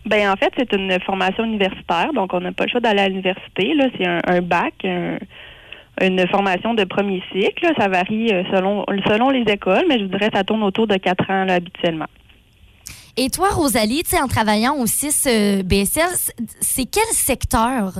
Ben 0.06 0.30
en 0.30 0.36
fait, 0.36 0.52
c'est 0.56 0.72
une 0.72 0.96
formation 1.04 1.44
universitaire, 1.44 2.12
donc 2.14 2.32
on 2.32 2.40
n'a 2.40 2.52
pas 2.52 2.64
le 2.64 2.70
choix 2.70 2.80
d'aller 2.80 3.00
à 3.00 3.08
l'université. 3.08 3.74
Là, 3.74 3.86
c'est 3.96 4.06
un, 4.06 4.20
un 4.24 4.40
bac, 4.40 4.74
un- 4.84 5.18
une 6.00 6.26
formation 6.28 6.74
de 6.74 6.84
premier 6.84 7.22
cycle. 7.32 7.66
Ça 7.78 7.88
varie 7.88 8.32
euh, 8.32 8.42
selon 8.52 8.84
selon 9.06 9.30
les 9.30 9.42
écoles, 9.52 9.84
mais 9.88 9.98
je 9.98 10.04
vous 10.04 10.10
dirais 10.10 10.30
que 10.30 10.36
ça 10.36 10.44
tourne 10.44 10.62
autour 10.62 10.86
de 10.86 10.96
quatre 10.96 11.30
ans 11.30 11.46
habituellement. 11.48 12.06
Et 13.16 13.30
toi, 13.30 13.48
Rosalie, 13.50 14.02
en 14.22 14.28
travaillant 14.28 14.74
au 14.76 14.86
6 14.86 15.26
BSL, 15.64 16.08
c'est- 16.14 16.34
c'est 16.60 16.84
quel 16.84 17.02
secteur? 17.12 17.92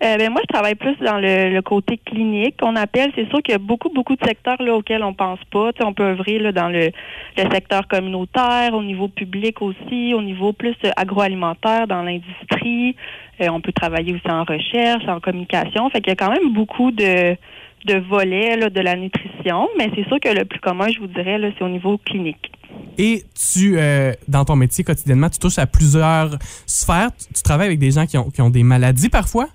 Euh, 0.00 0.16
ben 0.16 0.30
moi, 0.30 0.40
je 0.42 0.52
travaille 0.52 0.76
plus 0.76 0.96
dans 1.04 1.18
le, 1.18 1.50
le 1.50 1.62
côté 1.62 1.98
clinique 1.98 2.56
qu'on 2.60 2.76
appelle. 2.76 3.10
C'est 3.16 3.28
sûr 3.28 3.42
qu'il 3.42 3.52
y 3.52 3.56
a 3.56 3.58
beaucoup, 3.58 3.88
beaucoup 3.88 4.14
de 4.14 4.24
secteurs 4.24 4.60
là, 4.62 4.74
auxquels 4.74 5.02
on 5.02 5.12
pense 5.12 5.40
pas. 5.50 5.70
On 5.80 5.92
peut 5.92 6.04
œuvrer 6.04 6.38
là, 6.38 6.52
dans 6.52 6.68
le, 6.68 6.90
le 7.36 7.50
secteur 7.52 7.88
communautaire, 7.88 8.74
au 8.74 8.82
niveau 8.82 9.08
public 9.08 9.60
aussi, 9.60 10.14
au 10.14 10.22
niveau 10.22 10.52
plus 10.52 10.76
euh, 10.84 10.90
agroalimentaire, 10.96 11.88
dans 11.88 12.02
l'industrie. 12.02 12.94
Euh, 13.40 13.48
on 13.50 13.60
peut 13.60 13.72
travailler 13.72 14.14
aussi 14.14 14.30
en 14.30 14.44
recherche, 14.44 15.06
en 15.08 15.18
communication. 15.18 15.90
Fait 15.90 16.00
qu'il 16.00 16.10
y 16.10 16.12
a 16.12 16.16
quand 16.16 16.30
même 16.30 16.52
beaucoup 16.52 16.92
de, 16.92 17.36
de 17.84 17.98
volets 18.08 18.56
là, 18.56 18.70
de 18.70 18.80
la 18.80 18.94
nutrition, 18.94 19.68
mais 19.78 19.90
c'est 19.96 20.06
sûr 20.06 20.20
que 20.20 20.28
le 20.28 20.44
plus 20.44 20.60
commun, 20.60 20.86
je 20.94 21.00
vous 21.00 21.08
dirais, 21.08 21.40
c'est 21.58 21.64
au 21.64 21.68
niveau 21.68 21.98
clinique. 21.98 22.52
Et 22.98 23.22
tu, 23.34 23.78
euh, 23.78 24.12
dans 24.28 24.44
ton 24.44 24.54
métier 24.56 24.84
quotidiennement, 24.84 25.28
tu 25.28 25.38
touches 25.38 25.58
à 25.58 25.66
plusieurs 25.66 26.36
sphères. 26.66 27.10
Tu, 27.18 27.34
tu 27.34 27.42
travailles 27.42 27.68
avec 27.68 27.78
des 27.78 27.90
gens 27.90 28.06
qui 28.06 28.18
ont, 28.18 28.30
qui 28.30 28.42
ont 28.42 28.50
des 28.50 28.62
maladies 28.62 29.08
parfois? 29.08 29.48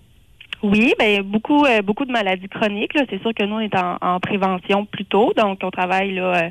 Oui, 0.63 0.93
ben 0.97 1.21
beaucoup, 1.23 1.65
euh, 1.65 1.81
beaucoup 1.81 2.05
de 2.05 2.11
maladies 2.11 2.47
chroniques. 2.47 2.93
C'est 3.09 3.21
sûr 3.21 3.33
que 3.33 3.43
nous, 3.43 3.55
on 3.55 3.59
est 3.59 3.75
en, 3.75 3.97
en 4.01 4.19
prévention 4.21 4.85
plutôt, 4.85 5.33
donc 5.35 5.59
on 5.61 5.71
travaille 5.71 6.13
là, 6.15 6.45
euh, 6.45 6.49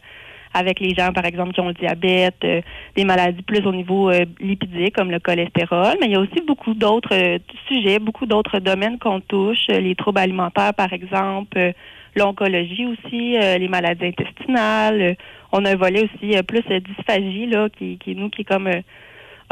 avec 0.53 0.81
les 0.81 0.94
gens, 0.94 1.14
par 1.14 1.25
exemple, 1.25 1.55
qui 1.55 1.61
ont 1.61 1.68
le 1.68 1.72
diabète, 1.72 2.44
euh, 2.44 2.61
des 2.94 3.07
maladies 3.07 3.40
plus 3.40 3.66
au 3.66 3.72
niveau 3.72 4.11
euh, 4.11 4.27
lipidique, 4.38 4.94
comme 4.94 5.11
le 5.11 5.18
cholestérol. 5.18 5.96
Mais 5.98 6.09
il 6.09 6.12
y 6.12 6.16
a 6.16 6.20
aussi 6.20 6.42
beaucoup 6.46 6.75
d'autres 6.75 7.14
euh, 7.14 7.38
sujets, 7.66 7.98
beaucoup 7.98 8.27
d'autres 8.27 8.59
domaines 8.59 8.98
qu'on 8.98 9.20
touche, 9.20 9.64
euh, 9.70 9.81
les 9.81 9.94
troubles 9.94 10.18
alimentaires, 10.20 10.75
par 10.75 10.92
exemple, 10.92 11.57
euh, 11.57 11.72
l'oncologie 12.14 12.85
aussi, 12.85 13.38
les 13.38 13.68
maladies 13.68 14.05
intestinales. 14.05 15.16
On 15.51 15.64
a 15.64 15.70
un 15.70 15.77
volet 15.77 16.03
aussi 16.05 16.37
plus 16.42 16.61
dysphagie, 16.87 17.46
là, 17.46 17.70
qui, 17.70 17.96
qui 17.96 18.14
nous, 18.14 18.29
qui 18.29 18.42
est 18.42 18.44
comme 18.44 18.68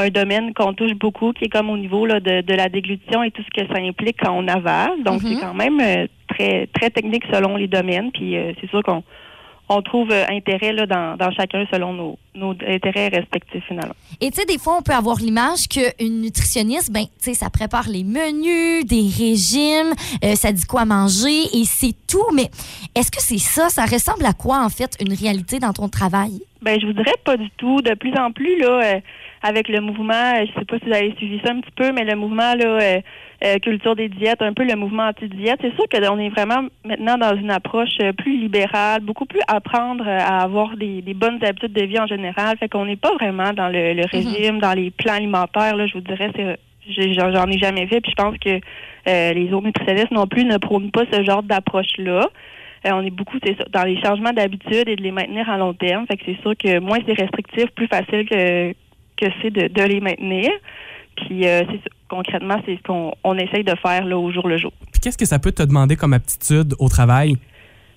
un 0.00 0.10
domaine 0.10 0.52
qu'on 0.54 0.72
touche 0.74 0.94
beaucoup, 0.94 1.32
qui 1.32 1.44
est 1.44 1.48
comme 1.48 1.70
au 1.70 1.76
niveau 1.76 2.06
là, 2.06 2.20
de, 2.20 2.40
de 2.42 2.54
la 2.54 2.68
déglutition 2.68 3.22
et 3.22 3.30
tout 3.30 3.42
ce 3.42 3.60
que 3.62 3.66
ça 3.72 3.80
implique 3.80 4.16
quand 4.20 4.32
on 4.32 4.46
avale. 4.48 5.02
Donc, 5.04 5.22
Mhm. 5.22 5.34
c'est 5.34 5.40
quand 5.40 5.54
même 5.54 5.80
euh, 5.80 6.06
très 6.28 6.66
très 6.68 6.90
technique 6.90 7.24
selon 7.32 7.56
les 7.56 7.68
domaines. 7.68 8.10
Puis, 8.12 8.36
euh, 8.36 8.52
c'est 8.60 8.68
sûr 8.70 8.82
qu'on 8.82 9.02
on 9.72 9.82
trouve 9.82 10.10
euh, 10.10 10.24
intérêt 10.30 10.72
là, 10.72 10.84
dans, 10.86 11.16
dans 11.16 11.30
chacun 11.30 11.64
selon 11.72 11.92
nos, 11.92 12.18
nos 12.34 12.50
intérêts 12.66 13.06
respectifs, 13.08 13.62
finalement. 13.68 13.94
Et 14.20 14.28
tu 14.32 14.40
sais, 14.40 14.44
des 14.44 14.58
fois, 14.58 14.76
on 14.78 14.82
peut 14.82 14.92
avoir 14.92 15.18
l'image 15.18 15.68
qu'une 15.68 16.22
nutritionniste, 16.22 16.92
ben, 16.92 17.04
tu 17.04 17.10
sais, 17.20 17.34
ça 17.34 17.50
prépare 17.50 17.88
les 17.88 18.02
menus, 18.02 18.84
des 18.84 19.06
régimes, 19.16 19.92
euh, 20.24 20.34
ça 20.34 20.50
dit 20.52 20.64
quoi 20.64 20.84
manger 20.84 21.42
et 21.54 21.64
c'est 21.64 21.94
tout. 22.08 22.26
Mais 22.34 22.50
est-ce 22.96 23.12
que 23.12 23.20
c'est 23.20 23.38
ça? 23.38 23.68
Ça 23.68 23.84
ressemble 23.84 24.26
à 24.26 24.32
quoi, 24.32 24.64
en 24.64 24.70
fait, 24.70 24.96
une 25.00 25.14
réalité 25.14 25.60
dans 25.60 25.72
ton 25.72 25.88
travail? 25.88 26.40
Ben, 26.62 26.78
je 26.80 26.86
vous 26.86 26.92
dirais 26.92 27.14
pas 27.24 27.36
du 27.36 27.48
tout. 27.56 27.80
De 27.80 27.94
plus 27.94 28.12
en 28.18 28.32
plus, 28.32 28.58
là, 28.58 28.98
avec 29.42 29.68
le 29.68 29.80
mouvement, 29.80 30.12
euh, 30.12 30.44
je 30.46 30.58
sais 30.58 30.64
pas 30.66 30.78
si 30.78 30.84
vous 30.84 30.94
avez 30.94 31.14
suivi 31.16 31.40
ça 31.44 31.52
un 31.52 31.60
petit 31.60 31.70
peu, 31.74 31.92
mais 31.92 32.04
le 32.04 32.14
mouvement 32.14 32.54
là, 32.54 32.66
euh, 32.66 33.00
euh, 33.44 33.58
culture 33.58 33.96
des 33.96 34.08
diètes, 34.08 34.42
un 34.42 34.52
peu 34.52 34.64
le 34.64 34.76
mouvement 34.76 35.08
anti-diète, 35.08 35.60
c'est 35.62 35.74
sûr 35.74 35.84
qu'on 35.90 36.18
est 36.18 36.28
vraiment 36.28 36.68
maintenant 36.84 37.16
dans 37.16 37.34
une 37.34 37.50
approche 37.50 37.96
euh, 38.02 38.12
plus 38.12 38.36
libérale, 38.36 39.00
beaucoup 39.00 39.24
plus 39.24 39.40
apprendre 39.48 40.06
à 40.06 40.42
avoir 40.42 40.76
des, 40.76 41.00
des 41.00 41.14
bonnes 41.14 41.42
habitudes 41.42 41.72
de 41.72 41.84
vie 41.84 41.98
en 41.98 42.06
général. 42.06 42.58
Fait 42.58 42.68
qu'on 42.68 42.84
n'est 42.84 42.96
pas 42.96 43.14
vraiment 43.14 43.52
dans 43.54 43.68
le, 43.68 43.94
le 43.94 44.04
régime, 44.04 44.58
dans 44.58 44.74
les 44.74 44.90
plans 44.90 45.14
alimentaires. 45.14 45.74
Là, 45.74 45.86
je 45.86 45.94
vous 45.94 46.00
dirais, 46.02 46.30
c'est 46.36 46.58
j'en 46.88 47.46
ai 47.46 47.58
jamais 47.58 47.86
fait, 47.86 48.00
puis 48.00 48.10
je 48.10 48.22
pense 48.22 48.36
que 48.38 48.60
euh, 49.08 49.32
les 49.32 49.52
autres 49.52 49.66
nutritionnistes 49.66 50.10
non 50.10 50.26
plus 50.26 50.44
ne 50.44 50.56
prônent 50.58 50.90
pas 50.90 51.04
ce 51.10 51.22
genre 51.24 51.42
d'approche-là. 51.42 52.28
Euh, 52.86 52.90
on 52.92 53.04
est 53.04 53.10
beaucoup 53.10 53.38
c'est 53.44 53.56
ça, 53.56 53.64
dans 53.70 53.84
les 53.84 54.00
changements 54.00 54.32
d'habitude 54.32 54.88
et 54.88 54.96
de 54.96 55.02
les 55.02 55.12
maintenir 55.12 55.48
à 55.48 55.58
long 55.58 55.74
terme. 55.74 56.06
Fait 56.06 56.16
que 56.16 56.24
c'est 56.26 56.40
sûr 56.40 56.54
que 56.56 56.78
moins 56.78 56.98
c'est 57.06 57.18
restrictif, 57.18 57.66
plus 57.74 57.86
facile 57.86 58.28
que, 58.28 58.74
que 59.20 59.26
c'est 59.42 59.50
de, 59.50 59.68
de 59.68 59.82
les 59.82 60.00
maintenir. 60.00 60.50
Puis 61.16 61.46
euh, 61.46 61.62
concrètement, 62.08 62.56
c'est 62.66 62.76
ce 62.76 62.82
qu'on 62.82 63.12
on 63.24 63.36
essaye 63.36 63.64
de 63.64 63.74
faire 63.82 64.04
là, 64.04 64.16
au 64.18 64.32
jour 64.32 64.48
le 64.48 64.56
jour. 64.58 64.72
Puis 64.92 65.00
qu'est-ce 65.00 65.18
que 65.18 65.26
ça 65.26 65.38
peut 65.38 65.52
te 65.52 65.62
demander 65.62 65.96
comme 65.96 66.12
aptitude 66.14 66.74
au 66.78 66.88
travail? 66.88 67.34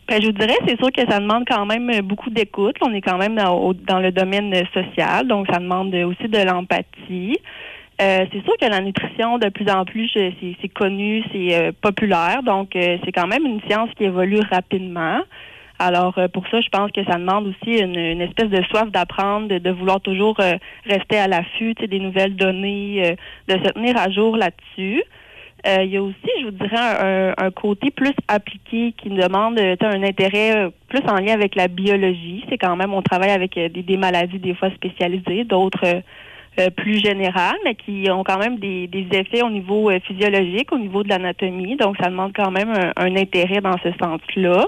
Ben, 0.10 0.22
je 0.22 0.28
vous 0.28 0.34
dirais, 0.34 0.58
c'est 0.68 0.78
sûr 0.78 0.92
que 0.92 1.02
ça 1.10 1.20
demande 1.20 1.46
quand 1.48 1.66
même 1.66 1.90
euh, 1.90 2.02
beaucoup 2.02 2.30
d'écoute. 2.30 2.76
On 2.82 2.94
est 2.94 3.00
quand 3.02 3.18
même 3.18 3.36
dans, 3.36 3.56
au- 3.58 3.74
dans 3.74 4.00
le 4.00 4.12
domaine 4.12 4.54
euh, 4.54 4.64
social, 4.74 5.26
donc 5.28 5.48
ça 5.50 5.60
demande 5.60 5.94
euh, 5.96 6.06
aussi 6.08 6.28
de 6.28 6.40
l'empathie. 6.40 7.38
Euh, 8.02 8.26
c'est 8.34 8.44
sûr 8.44 8.54
que 8.60 8.66
la 8.66 8.82
nutrition, 8.82 9.38
de 9.38 9.48
plus 9.50 9.70
en 9.70 9.86
plus, 9.86 10.10
je- 10.14 10.32
c'est 10.42 10.56
c'est 10.62 10.68
connu, 10.68 11.24
c'est 11.32 11.56
euh, 11.56 11.72
populaire, 11.80 12.44
donc 12.44 12.76
euh, 12.76 12.98
c'est 13.06 13.14
quand 13.14 13.28
même 13.28 13.46
une 13.46 13.62
science 13.70 13.90
qui 13.96 14.04
évolue 14.04 14.42
rapidement. 14.52 15.20
Alors, 15.80 16.18
euh, 16.18 16.28
pour 16.28 16.48
ça, 16.48 16.62
je 16.62 16.70
pense 16.70 16.92
que 16.92 17.04
ça 17.04 17.18
demande 17.18 17.48
aussi 17.48 17.80
une, 17.80 17.98
une 17.98 18.22
espèce 18.22 18.50
de 18.50 18.62
soif 18.70 18.90
d'apprendre, 18.92 19.48
de, 19.48 19.58
de 19.58 19.70
vouloir 19.72 20.00
toujours 20.00 20.40
euh, 20.40 20.54
rester 20.86 21.18
à 21.18 21.28
l'affût 21.28 21.74
des 21.74 22.00
nouvelles 22.00 22.36
données, 22.36 23.04
euh, 23.04 23.16
de 23.54 23.64
se 23.64 23.72
tenir 23.72 23.98
à 23.98 24.10
jour 24.10 24.38
là-dessus. 24.38 25.04
Euh, 25.66 25.84
il 25.84 25.92
y 25.92 25.98
a 25.98 26.04
aussi, 26.04 26.30
je 26.42 26.46
vous 26.46 26.52
dirais, 26.52 26.78
un, 26.78 27.34
un 27.38 27.52
côté 27.52 27.90
plus 27.90 28.14
appliqué 28.28 28.94
qui 28.98 29.10
demande 29.10 29.58
un 29.60 30.04
intérêt 30.04 30.70
plus 30.90 31.02
en 31.08 31.16
lien 31.16 31.34
avec 31.34 31.56
la 31.56 31.68
biologie. 31.68 32.44
C'est 32.50 32.58
quand 32.58 32.76
même, 32.76 32.94
on 32.94 33.02
travaille 33.02 33.32
avec 33.32 33.56
des, 33.56 33.70
des 33.70 33.98
maladies 33.98 34.40
des 34.40 34.54
fois 34.54 34.70
spécialisées, 34.72 35.46
d'autres 35.46 36.02
euh, 36.60 36.70
plus 36.70 37.00
générales, 37.00 37.58
mais 37.64 37.76
qui 37.76 38.10
ont 38.12 38.24
quand 38.24 38.38
même 38.38 38.58
des, 38.58 38.88
des 38.88 39.08
effets 39.18 39.42
au 39.42 39.50
niveau 39.50 39.90
physiologique, 40.06 40.72
au 40.72 40.78
niveau 40.78 41.02
de 41.02 41.10
l'anatomie. 41.10 41.78
Donc, 41.78 41.96
ça 41.98 42.10
demande 42.10 42.34
quand 42.36 42.52
même 42.52 42.70
un, 42.70 42.92
un 42.98 43.16
intérêt 43.16 43.62
dans 43.62 43.78
ce 43.84 43.90
sens-là. 44.02 44.68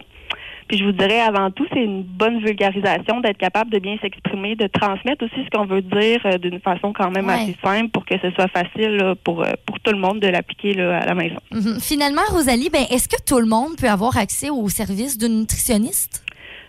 Puis 0.68 0.78
je 0.80 0.84
vous 0.86 0.92
dirais 0.94 1.20
avant 1.22 1.52
tout, 1.52 1.66
c'est 1.72 1.84
une 1.84 2.02
bonne 2.02 2.40
vulgarisation, 2.44 3.20
d'être 3.22 3.38
capable 3.38 3.70
de 3.72 3.78
bien 3.80 3.98
s'exprimer, 4.02 4.56
de 4.56 4.66
transmettre 4.68 5.24
aussi 5.26 5.46
ce 5.46 5.50
qu'on 5.56 5.66
veut 5.66 5.82
dire 5.84 6.20
euh, 6.26 6.38
d'une 6.40 6.60
façon 6.60 6.92
quand 6.92 7.12
même 7.12 7.28
Ouais. 7.28 7.34
assez 7.34 7.56
simple 7.64 7.90
pour 7.90 8.06
que 8.06 8.16
ce 8.20 8.32
soit 8.32 8.48
facile 8.48 8.98
là, 8.98 9.14
pour, 9.24 9.44
euh, 9.44 9.52
pour 9.66 9.80
tout 9.80 9.92
le 9.92 10.00
monde 10.00 10.20
de 10.20 10.28
l'appliquer 10.28 10.80
à 10.82 11.06
la 11.06 11.14
maison. 11.14 11.38
Mhm. 11.52 11.80
Finalement, 11.80 12.22
Rosalie, 12.30 12.70
ben, 12.72 12.84
est-ce 12.92 13.08
que 13.08 13.22
tout 13.28 13.40
le 13.40 13.46
monde 13.48 13.76
peut 13.80 13.88
avoir 13.90 14.18
accès 14.18 14.50
au 14.50 14.68
service 14.70 15.18
d'une 15.18 15.40
nutritionniste? 15.42 16.24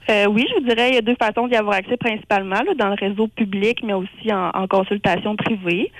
Euh, 0.08 0.26
oui, 0.26 0.44
je 0.48 0.60
vous 0.60 0.68
dirais, 0.68 0.90
il 0.90 0.94
y 0.94 0.98
a 0.98 1.02
deux 1.02 1.16
façons 1.20 1.48
d'y 1.48 1.56
avoir 1.56 1.76
accès 1.76 1.96
principalement, 1.96 2.62
là, 2.62 2.74
dans 2.78 2.88
le 2.90 2.94
réseau 2.94 3.26
public, 3.26 3.78
mais 3.82 3.92
aussi 3.92 4.32
en, 4.32 4.50
en 4.54 4.66
consultation 4.68 5.34
privée. 5.36 5.90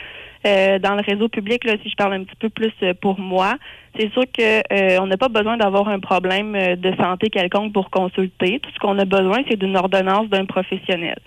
Euh, 0.46 0.78
dans 0.78 0.94
le 0.94 1.02
réseau 1.02 1.28
public, 1.28 1.64
là, 1.64 1.74
si 1.82 1.90
je 1.90 1.96
parle 1.96 2.14
un 2.14 2.22
petit 2.24 2.37
peu 2.37 2.48
plus 2.48 2.72
euh, 2.82 2.94
pour 2.94 3.18
moi, 3.18 3.54
c'est 3.98 4.12
sûr 4.12 4.24
que 4.32 4.59
euh, 4.72 5.00
on 5.00 5.06
n'a 5.06 5.16
pas 5.16 5.28
besoin 5.28 5.56
d'avoir 5.56 5.88
un 5.88 5.98
problème 5.98 6.52
de 6.76 6.94
santé 6.96 7.30
quelconque 7.30 7.72
pour 7.72 7.90
consulter. 7.90 8.61
Tout 8.61 8.70
ce 8.72 8.78
qu'on 8.78 8.98
a 8.98 9.04
besoin, 9.04 9.38
c'est 9.48 9.56
d'une 9.56 9.76
ordonnance 9.76 10.28
d'un 10.28 10.44
professionnel. 10.44 11.18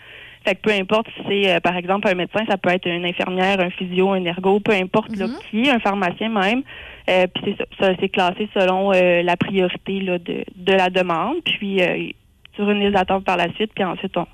Fait 0.45 0.55
que 0.55 0.62
peu 0.62 0.71
importe 0.71 1.08
si 1.17 1.23
c'est, 1.27 1.55
euh, 1.55 1.60
par 1.60 1.75
exemple, 1.75 2.08
un 2.08 2.13
médecin, 2.13 2.45
ça 2.47 2.58
peut 2.58 2.69
être 2.69 2.88
une 2.88 3.05
infirmière, 3.05 3.60
un 3.60 3.71
physio, 3.71 4.12
un 4.12 4.23
ergo, 4.23 4.62
peu 4.62 4.71
importe 4.73 5.13
là, 5.17 5.25
qui, 5.49 5.69
un 5.69 5.79
pharmacien 5.79 6.29
même. 6.29 6.63
Euh, 7.10 7.27
puis 7.27 7.43
c'est 7.45 7.58
ça, 7.58 7.88
ça, 7.88 7.93
c'est 7.99 8.10
classé 8.10 8.47
selon 8.53 8.93
euh, 8.93 9.21
la 9.21 9.36
priorité 9.36 9.99
là, 9.99 10.17
de, 10.17 10.45
de 10.55 10.73
la 10.73 10.89
demande. 10.89 11.38
Puis 11.43 11.82
sur 12.55 12.69
une 12.69 12.79
liste 12.79 12.93
d'attente 12.93 13.25
par 13.25 13.36
la 13.36 13.51
suite, 13.55 13.71
puis 13.75 13.84
ensuite 13.84 14.15
on, 14.15 14.27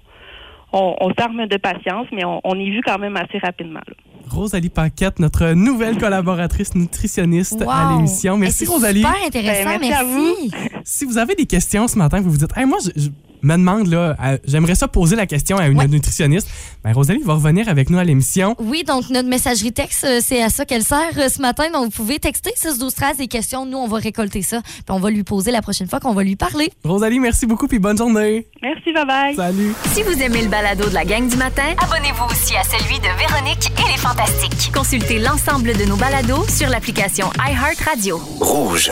on, 0.73 0.95
on 0.99 1.13
s'arme 1.17 1.47
de 1.47 1.57
patience, 1.57 2.07
mais 2.11 2.23
on, 2.23 2.39
on 2.43 2.59
est 2.59 2.69
vu 2.69 2.81
quand 2.85 2.99
même 2.99 3.17
assez 3.17 3.39
rapidement. 3.39 3.81
là. 3.87 3.95
Rosalie 4.29 4.69
Paquette, 4.69 5.19
notre 5.19 5.51
nouvelle 5.53 5.97
collaboratrice 5.97 6.75
nutritionniste 6.75 7.61
à 7.67 7.93
l'émission. 7.95 8.38
Merci 8.38 8.63
Eh, 8.63 8.65
c'est 8.65 8.71
Rosalie. 8.73 8.99
Super 9.01 9.15
intéressant, 9.27 9.69
Ben, 9.69 9.79
merci 9.79 9.93
à 9.93 10.03
merci. 10.03 10.51
Si 10.83 11.05
vous 11.05 11.17
avez 11.17 11.35
des 11.35 11.45
questions 11.45 11.88
ce 11.88 11.97
matin, 11.97 12.21
vous 12.21 12.31
vous 12.31 12.38
dites, 12.38 12.51
Hey, 12.57 12.65
moi, 12.65 12.77
je, 12.83 13.01
je 13.01 13.09
me 13.45 13.55
demande, 13.58 13.88
là, 13.88 14.15
à- 14.19 14.38
j'aimerais 14.45 14.75
ça 14.75 14.88
poser 14.88 15.15
la 15.15 15.25
question 15.25 15.58
à 15.58 15.67
une 15.67 15.77
Ouais. 15.77 15.88
nutritionniste. 15.88 16.47
Ben, 16.84 16.91
Rosalie 16.93 17.21
va 17.23 17.34
revenir 17.36 17.69
avec 17.69 17.89
nous 17.89 17.97
à 17.97 18.03
l'émission. 18.03 18.55
Oui, 18.60 18.84
donc 18.84 19.10
notre 19.10 19.27
messagerie 19.29 19.71
texte, 19.73 20.03
euh, 20.03 20.19
c'est 20.23 20.41
à 20.43 20.49
ça 20.49 20.65
qu'elle 20.65 20.84
sert 20.84 21.12
euh, 21.17 21.29
ce 21.29 21.41
matin. 21.41 21.69
Donc, 21.71 21.86
vous 21.86 21.89
pouvez 21.91 22.19
texter 22.19 22.51
6 22.55 22.77
12 22.79 22.93
13 22.93 23.17
des 23.17 23.27
questions. 23.27 23.65
Nous, 23.65 23.77
on 23.77 23.88
va 23.88 23.97
récolter 23.97 24.41
ça. 24.41 24.62
Puis 24.63 24.84
on 24.89 24.99
va 24.99 25.10
lui 25.10 25.23
poser 25.23 25.51
la 25.51 25.62
prochaine 25.62 25.88
fois 25.88 25.99
qu'on 25.99 26.13
va 26.13 26.23
lui 26.23 26.36
parler. 26.36 26.71
Rosalie, 26.84 27.19
merci 27.19 27.45
beaucoup, 27.45 27.67
puis 27.67 27.79
bonne 27.79 27.97
journée. 27.97 28.47
Merci, 28.62 28.91
bye 28.93 29.05
bye. 29.05 29.36
Salut. 29.36 29.73
Si 29.93 30.03
vous 30.03 30.19
aimez 30.21 30.41
le 30.41 30.49
balado 30.49 30.89
de 30.89 30.93
la 30.93 31.05
gang 31.05 31.27
du 31.27 31.38
matin, 31.38 31.63
abonnez-vous 31.81 32.25
aussi 32.31 32.55
à 32.55 32.63
celui 32.63 32.97
de 32.99 33.08
Véronique 33.19 33.71
et 33.79 33.91
les 33.91 33.97
Fantastiques. 33.97 34.71
Consultez 34.73 35.19
l'ensemble 35.19 35.75
de 35.77 35.86
nos 35.86 35.95
balados 35.97 36.47
sur 36.49 36.69
l'application 36.69 37.27
iHeartRadio. 37.39 38.17
Rouge. 38.39 38.91